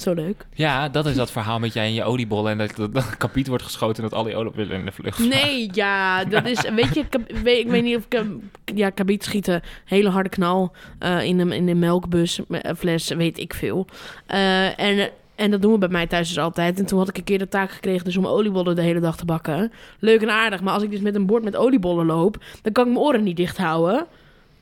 [0.00, 0.46] Zo leuk.
[0.54, 2.52] Ja, dat is dat verhaal met jij en je oliebollen.
[2.52, 5.18] En dat, dat, dat kapiet wordt geschoten en dat al die oliebollen in de vlucht.
[5.28, 6.60] Nee, ja, dat is...
[6.80, 8.08] Weet je, kab- weet, ik weet niet of...
[8.08, 8.26] kab-
[8.74, 13.08] Ja, kabiet schieten, hele harde knal eh, in, een, in een melkbus, me- een fles,
[13.08, 13.86] weet ik veel.
[14.26, 16.78] Eh, en, en dat doen we bij mij thuis dus altijd.
[16.78, 19.16] En toen had ik een keer de taak gekregen dus om oliebollen de hele dag
[19.16, 19.72] te bakken.
[19.98, 22.36] Leuk en aardig, maar als ik dus met een bord met oliebollen loop...
[22.62, 24.06] dan kan ik mijn oren niet dicht houden.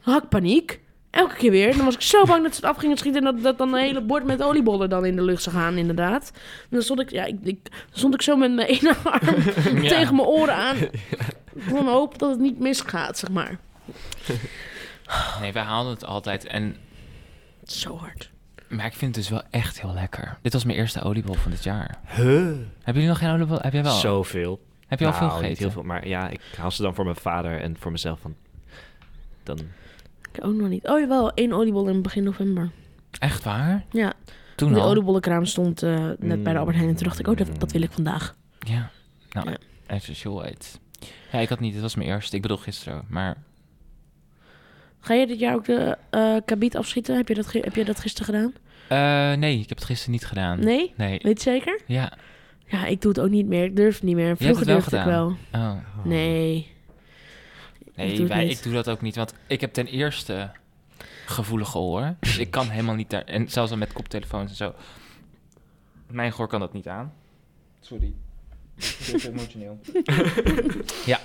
[0.06, 0.80] Ik paniek.
[1.10, 1.76] Elke keer weer.
[1.76, 3.26] Dan was ik zo bang dat ze het af gingen schieten...
[3.26, 5.76] en dat, dat dan een hele bord met oliebollen dan in de lucht zou gaan,
[5.76, 6.30] inderdaad.
[6.34, 9.34] En dan stond ik, ja, ik, ik- dan stond ik zo met mijn ene arm
[9.82, 9.88] Ja.
[9.88, 10.76] tegen mijn oren aan.
[11.68, 13.58] Gewoon hoop dat het niet misgaat, zeg maar.
[15.40, 16.46] Nee, wij haalden het altijd.
[16.46, 16.76] En,
[17.64, 18.30] Zo hard.
[18.68, 20.38] maar ik vind het dus wel echt heel lekker.
[20.42, 21.98] Dit was mijn eerste oliebol van dit jaar.
[22.06, 22.24] Huh?
[22.24, 23.58] Hebben jullie nog geen oliebol?
[23.60, 23.94] Heb jij wel?
[23.94, 24.60] Zoveel.
[24.86, 25.48] Heb je al veel Nou, gegeten?
[25.50, 28.20] Niet heel veel, maar ja, ik haal ze dan voor mijn vader en voor mezelf.
[28.20, 28.34] Van,
[29.42, 29.58] dan,
[30.38, 30.88] Ik ook nog niet.
[30.88, 32.70] Oh jawel, één oliebol in begin november.
[33.18, 33.84] Echt waar?
[33.90, 34.12] Ja,
[34.56, 34.88] Toen al?
[34.88, 36.58] oliebollenkraam stond eh, net bij de.
[36.58, 36.90] Albert Heijn.
[36.90, 38.36] En toen dacht ik, oh, dat, dat wil ik vandaag.
[38.58, 38.90] Ja.
[39.30, 39.56] Nou, Ja.
[39.86, 40.80] even show it.
[41.32, 41.72] Ja, ik had niet.
[41.72, 42.36] Het was mijn eerste.
[42.36, 43.04] Ik bedoel gisteren.
[43.08, 43.36] Maar
[45.00, 47.16] Ga je dit jaar ook de eh kabiet afschieten?
[47.16, 48.52] Heb je dat, heb je dat gisteren gedaan?
[48.88, 50.60] eh, nee, ik heb het gisteren niet gedaan.
[50.60, 50.92] Nee?
[50.96, 51.18] Nee.
[51.22, 51.80] Weet je zeker?
[51.86, 52.12] Ja.
[52.66, 53.64] Ja, ik doe het ook niet meer.
[53.64, 54.36] Ik durf het niet meer.
[54.36, 55.36] Vroeger durfde ik wel.
[55.52, 55.72] Oh.
[56.04, 56.76] Nee.
[57.98, 59.16] Nee, doe het wij, ik doe dat ook niet.
[59.16, 60.50] Want ik heb ten eerste
[61.26, 62.14] gevoelige oor.
[62.20, 63.24] Dus ik kan helemaal niet daar...
[63.24, 64.74] En zelfs al met koptelefoons en zo.
[66.06, 67.12] Mijn gehoor kan dat niet aan.
[67.80, 68.12] Sorry.
[68.78, 69.80] Even emotioneel.
[71.06, 71.20] ja.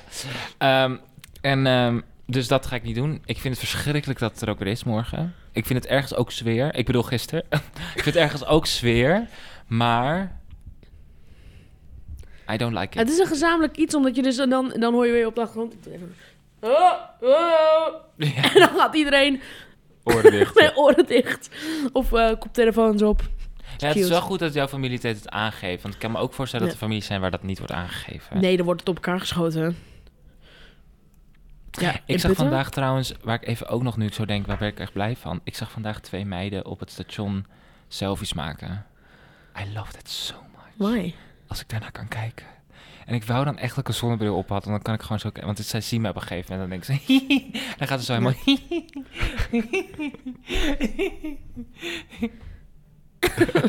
[0.58, 0.98] Ehm,
[1.42, 3.22] en ehm, dus dat ga ik niet doen.
[3.26, 5.36] Ik vind het verschrikkelijk dat het er ook weer is morgen.
[5.52, 6.76] Ik vind het ergens ook sfeer.
[6.76, 7.44] Ik bedoel gisteren.
[7.96, 9.28] ik vind het ergens ook sfeer.
[9.68, 10.42] Maar...
[12.52, 12.94] I don't like it.
[12.94, 14.38] Het is een gezamenlijk iets, omdat je dus...
[14.38, 15.76] En dan, dan hoor je weer op de achtergrond...
[16.64, 17.88] Oh, oh.
[18.18, 19.42] Ja, En dan gaat iedereen
[20.04, 20.56] oren dicht.
[20.60, 21.50] met oren dicht.
[21.94, 23.22] Of eh koptelefoons op.
[23.78, 25.82] Ja, het is wel goed dat jouw familie het het aangeeft.
[25.82, 28.42] Want ik kan me ook voorstellen dat er families zijn waar dat niet wordt aangegeven.
[28.42, 29.78] Nee, dan wordt het op elkaar geschoten.
[31.72, 32.36] Ja, ik zag Putten?
[32.36, 35.16] vandaag trouwens, waar ik even ook nog nu zo denk, waar ben ik echt blij
[35.16, 35.40] van.
[35.44, 37.46] Ik zag vandaag twee meiden op het station
[37.88, 38.86] selfies maken.
[39.60, 40.92] I love that so much.
[40.92, 41.14] Why?
[41.48, 42.46] Als ik daarnaar kan kijken.
[43.06, 44.64] En ik wou dan echt dat ik een zonnebril op had.
[44.64, 45.30] Dan kan ik gewoon zo.
[45.42, 46.86] Want zij zien me op een gegeven moment.
[46.86, 47.16] Dan denk zo...
[47.78, 48.34] dan gaat ze zo helemaal...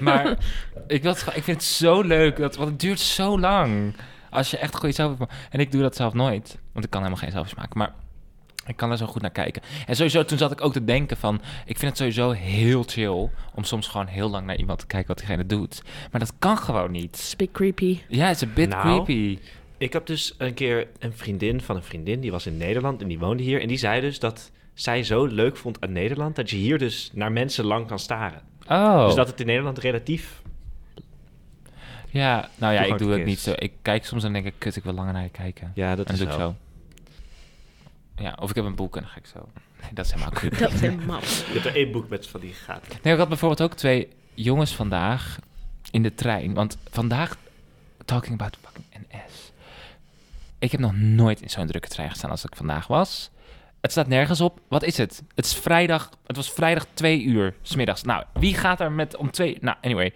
[0.03, 0.39] maar
[0.87, 2.37] ik, ik vind het zo leuk.
[2.37, 3.97] Dat, want het duurt zo lang.
[4.31, 5.33] Als je echt goede maakt.
[5.51, 6.59] En ik doe dat zelf nooit.
[6.73, 7.79] Want ik kan helemaal geen selfies maken.
[7.79, 7.93] Maar
[8.67, 9.63] ik kan er zo goed naar kijken.
[9.87, 11.41] En sowieso, toen zat ik ook te denken van...
[11.67, 13.31] Ik vind het sowieso heel chill...
[13.55, 15.83] om soms gewoon heel lang naar iemand te kijken wat diegene doet.
[16.11, 17.17] Maar dat kan gewoon niet.
[17.17, 17.99] It's a bit creepy.
[18.09, 19.39] Ja, het is een bit Nou, creepy.
[19.79, 23.09] Ik heb dus een keer een vriendin van een vriendin, die was in Nederland en
[23.09, 23.61] die woonde hier.
[23.61, 27.11] En die zei dus dat zij zo leuk vond aan Nederland, dat je hier dus
[27.13, 28.43] naar mensen lang kan staren.
[28.69, 29.05] Oh.
[29.05, 30.43] Dus dat het in Nederland relatief...
[32.11, 33.53] Ja, nou ja, ik doe het niet zo.
[33.57, 35.73] Ik kijk soms en denk ik, kut, ik wil langer naar je kijken.
[35.75, 36.55] Ja, dat en is zo.
[38.17, 39.49] Ja, of ik heb een boek en dan ga ik zo.
[39.81, 40.59] Nee, dat is helemaal creepy.
[40.59, 41.21] Dat is helemaal...
[41.21, 42.99] Je hebt er één boek met van die gaten.
[43.03, 45.39] Nee, ik had bijvoorbeeld ook twee jongens vandaag
[45.91, 46.55] in de trein.
[46.55, 47.37] Want vandaag,
[48.05, 49.53] talking about fucking NS.
[50.59, 53.31] Ik heb nog nooit in zo'n drukke trein gestaan als ik vandaag was.
[53.81, 54.61] Het staat nergens op.
[54.69, 55.23] Wat is het?
[55.35, 56.11] Het is vrijdag.
[56.27, 58.03] Het was vrijdag twee uur smiddags.
[58.03, 59.59] Nou, wie gaat er met om twee...
[59.61, 60.13] Nou, anyway.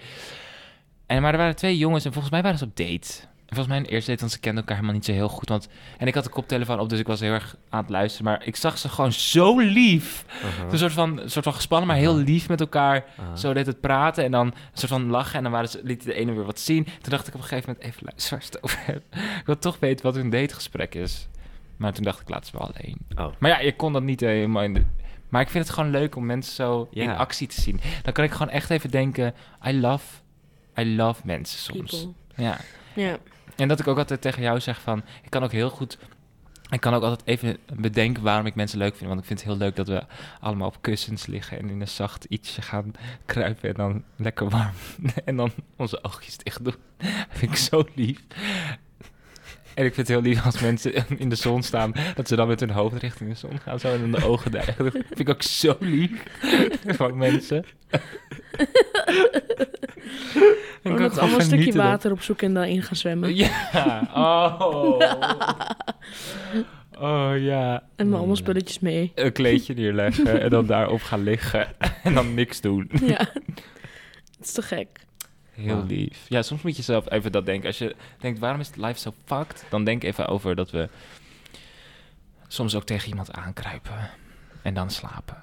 [1.07, 3.13] En, maar er waren twee jongens en volgens mij waren ze op date.
[3.49, 5.49] En volgens mij een eerste date, want ze kenden elkaar helemaal niet zo heel goed.
[5.49, 5.69] Want,
[5.99, 8.25] en ik had de koptelefoon op, dus ik was heel erg aan het luisteren.
[8.25, 10.25] Maar ik zag ze gewoon zo lief.
[10.37, 10.73] Uh-huh.
[10.73, 13.05] Een soort van, een soort van gespannen, maar heel lief met elkaar.
[13.21, 13.37] Uh-huh.
[13.37, 15.37] Zo deed het praten en dan een soort van lachen.
[15.37, 16.85] En dan waren ze, liet de ene weer wat zien.
[16.85, 19.05] Toen dacht ik op een gegeven moment, even luisteren waar ze het over hebben.
[19.39, 21.29] Ik wil toch weten wat hun dategesprek is.
[21.77, 22.99] Maar toen dacht ik, laat ze wel alleen.
[23.17, 23.35] Oh.
[23.39, 24.83] Maar ja, je kon dat niet helemaal in de...
[25.29, 27.81] Maar ik vind het gewoon leuk om mensen zo in actie te zien.
[28.03, 29.35] Dan kan ik gewoon echt even denken,
[29.67, 30.05] I love,
[30.79, 31.91] I love mensen soms.
[31.91, 32.13] People.
[32.45, 32.59] Ja.
[32.95, 33.17] Ja.
[33.59, 35.03] En dat ik ook altijd tegen jou zeg van...
[35.23, 35.99] Ik kan ook heel goed...
[36.71, 39.09] Ik kan ook altijd even bedenken waarom ik mensen leuk vind.
[39.09, 40.07] Want ik vind het heel leuk dat we
[40.41, 41.59] allemaal op kussens liggen...
[41.59, 42.93] en in een zacht ietsje gaan
[43.27, 44.75] kruipen en dan lekker warm.
[45.25, 46.75] en dan onze oogjes dicht doen.
[46.99, 48.21] Dat vind ik zo lief.
[49.79, 51.93] En ik vind het heel lief als mensen in de zon staan...
[52.15, 53.79] dat ze dan met hun hoofd richting de zon gaan.
[53.81, 54.79] Zo en dan de ogen dicht.
[54.79, 56.23] Dat vind ik ook zo lief
[56.99, 57.65] van mensen.
[60.83, 63.35] En Oh, dat allemaal een stukje dat- water op zoek en daarin gaan zwemmen.
[63.37, 64.09] ja.
[64.15, 65.01] Oh.
[66.99, 67.83] Oh ja.
[67.97, 69.13] En met allemaal spulletjes mee.
[69.15, 71.67] Een kleedje neerleggen en dan daarop gaan liggen.
[72.03, 72.91] En dan niks doen.
[73.05, 73.19] Ja.
[74.39, 74.89] Het is te gek.
[75.59, 75.89] Heel Wow.
[75.91, 76.25] lief.
[76.29, 77.67] Ja, soms moet je zelf even dat denken.
[77.67, 79.65] Als je denkt, waarom is life zo fucked?
[79.71, 80.89] Dan denk even over dat we
[82.49, 84.11] soms ook tegen iemand aankruipen.
[84.63, 85.37] En dan slapen.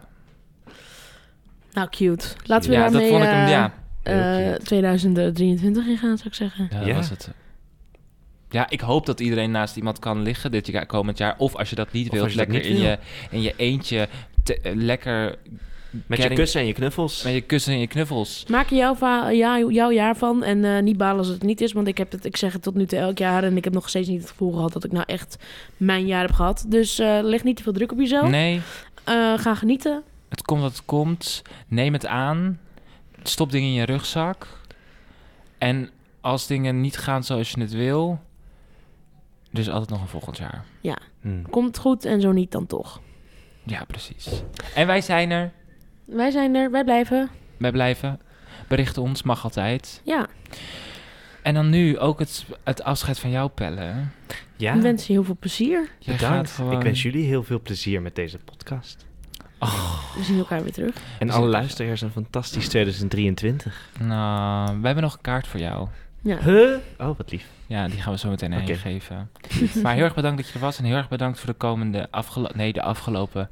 [1.73, 2.27] Nou, cute.
[2.43, 3.73] Laten we ja, daarmee dat vond ik hem, eh, ja.
[4.03, 4.63] eh, cute.
[4.65, 6.67] 2023 ingaan, zou ik zeggen.
[6.71, 6.93] Ja, dat Ja.
[6.95, 7.29] was het.
[8.49, 11.35] Ja, ik hoop dat iedereen naast iemand kan liggen dit jaar, komend jaar.
[11.37, 12.83] Of als je dat niet wilt, lekker niet in, wil.
[12.83, 12.97] je,
[13.29, 14.07] in je eentje
[14.43, 15.37] te- eh, lekker
[16.05, 17.23] Met je kussen en je knuffels.
[17.23, 18.45] met je kussen en je knuffels.
[18.49, 18.95] Maak er jouw,
[19.29, 21.71] ja, jouw jaar van en eh, niet balen als het niet is.
[21.73, 23.73] Want ik, heb het, ik zeg het tot nu toe elk jaar en ik heb
[23.73, 25.37] nog steeds niet het gevoel gehad dat ik nou echt
[25.77, 26.65] mijn jaar heb gehad.
[26.67, 28.29] Dus eh, leg niet te veel druk op jezelf.
[28.29, 28.61] Nee,
[29.03, 30.03] Eh, ga genieten.
[30.29, 31.41] het komt wat het komt.
[31.67, 32.59] Neem het aan.
[33.23, 34.47] Stop dingen in je rugzak.
[35.57, 35.89] En
[36.21, 38.19] als dingen niet gaan zoals je het wil,
[39.51, 40.63] is altijd nog een volgend jaar.
[41.21, 41.49] Hmm.
[41.49, 43.01] Komt goed en zo niet dan toch.
[43.63, 44.27] Ja, precies.
[44.75, 45.51] En wij zijn er.
[46.05, 47.29] Wij zijn er, wij blijven.
[47.57, 48.19] Wij blijven.
[48.67, 50.01] Bericht ons, mag altijd.
[50.03, 50.27] Ja,
[51.41, 53.93] En dan nu ook het, het afscheid van jou, Pelle.
[54.55, 55.89] Ja, ik wens je heel veel plezier.
[55.99, 56.35] Jij bedankt.
[56.35, 56.73] gaat gewoon...
[56.73, 59.05] Ik wens jullie heel veel plezier met deze podcast.
[60.15, 60.95] We zien elkaar weer terug.
[61.19, 63.89] En alle luisteraars een fantastisch 2023.
[63.99, 65.87] Nou, wij hebben nog een kaart voor jou.
[66.21, 66.37] Ja.
[66.37, 66.75] Huh?
[66.97, 67.45] Oh, wat lief.
[67.67, 69.29] Ja, die gaan we zo meteen heen geven.
[69.83, 70.77] maar heel erg bedankt dat je er was.
[70.77, 72.07] En heel erg bedankt voor de komende...
[72.11, 73.49] Afgelo nee, de afgelopen...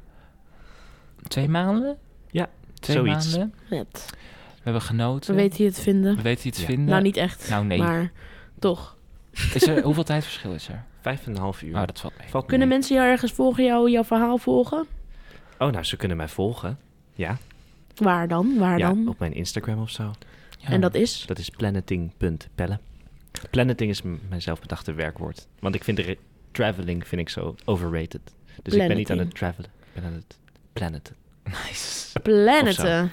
[1.28, 1.96] Twee maanden?
[2.84, 3.30] Twee zoiets.
[3.36, 3.54] maanden.
[3.70, 4.06] Net.
[4.54, 5.34] We hebben genoten.
[5.34, 6.16] We weten je het vinden.
[6.16, 6.66] We weten iets Ja.
[6.66, 6.84] vinden.
[6.84, 7.48] Nou, niet echt.
[7.50, 7.78] Nou, nee.
[7.78, 8.12] Maar
[8.58, 8.96] toch.
[9.54, 10.84] Is er, hoeveel tijdverschil is er?
[11.00, 11.74] Vijf en een half uur.
[11.74, 12.28] Oh, dat valt mee.
[12.28, 12.76] Valt Kunnen mee.
[12.76, 14.86] mensen jou ergens volgen, jou, jouw verhaal volgen?
[15.58, 16.78] Oh, nou, ze kunnen mij volgen.
[17.12, 17.36] Ja,
[17.94, 18.58] Waar dan?
[18.58, 19.08] Waar ja dan?
[19.08, 20.10] op mijn Instagram of zo.
[20.58, 20.68] Ja.
[20.68, 21.24] En dat is?
[21.26, 22.78] Dat is planeting.pelle.
[23.50, 25.46] Planeting is mijn zelfbedachte werkwoord.
[25.58, 26.00] Want ik vind
[26.50, 28.20] traveling vind ik zo overrated.
[28.62, 29.70] Dus ik ben niet aan het travelen.
[29.84, 30.38] Ik ben aan het
[30.72, 31.14] planeten.
[31.44, 31.92] Nice.
[32.22, 33.12] Planeten.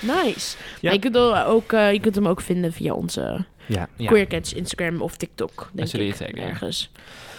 [0.00, 0.56] Nice.
[0.58, 0.64] Ja.
[0.82, 4.06] Maar je, kunt hem ook, eh, je kunt hem ook vinden via onze Ja, Ja.
[4.06, 6.00] Queer Cats Instagram of TikTok, denk ik.
[6.00, 6.42] je zeker.
[6.42, 6.90] Ergens.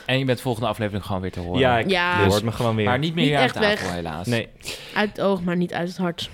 [0.06, 1.60] En je bent de volgende aflevering gewoon weer te horen.
[1.60, 2.18] ja, ik Ja.
[2.18, 2.86] je Dus- hoort me gewoon weer.
[2.86, 3.92] Maar niet meer Niet aan echt tafel, weg.
[3.94, 4.28] helaas.
[4.28, 4.48] Nee,
[4.96, 6.30] Uit het oog, maar niet uit het hart.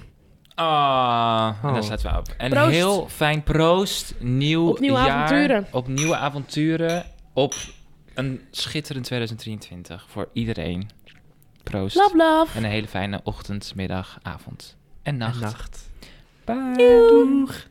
[0.55, 1.73] Ah, en Oh.
[1.73, 2.27] daar zaten we op.
[2.37, 2.69] En Proost.
[2.71, 4.13] heel fijn proost.
[4.19, 5.67] Nieuw Op nieuwe jaar, avonturen.
[5.71, 7.05] Op nieuwe avonturen.
[7.33, 7.53] Op
[8.13, 10.89] een schitterend 2023 voor iedereen.
[11.69, 11.95] Proost.
[11.95, 12.57] Love, love.
[12.57, 15.39] En een hele fijne ochtend, middag, avond en nacht.
[15.39, 15.89] nacht.
[16.45, 16.73] Bye.
[17.09, 17.67] Doeg.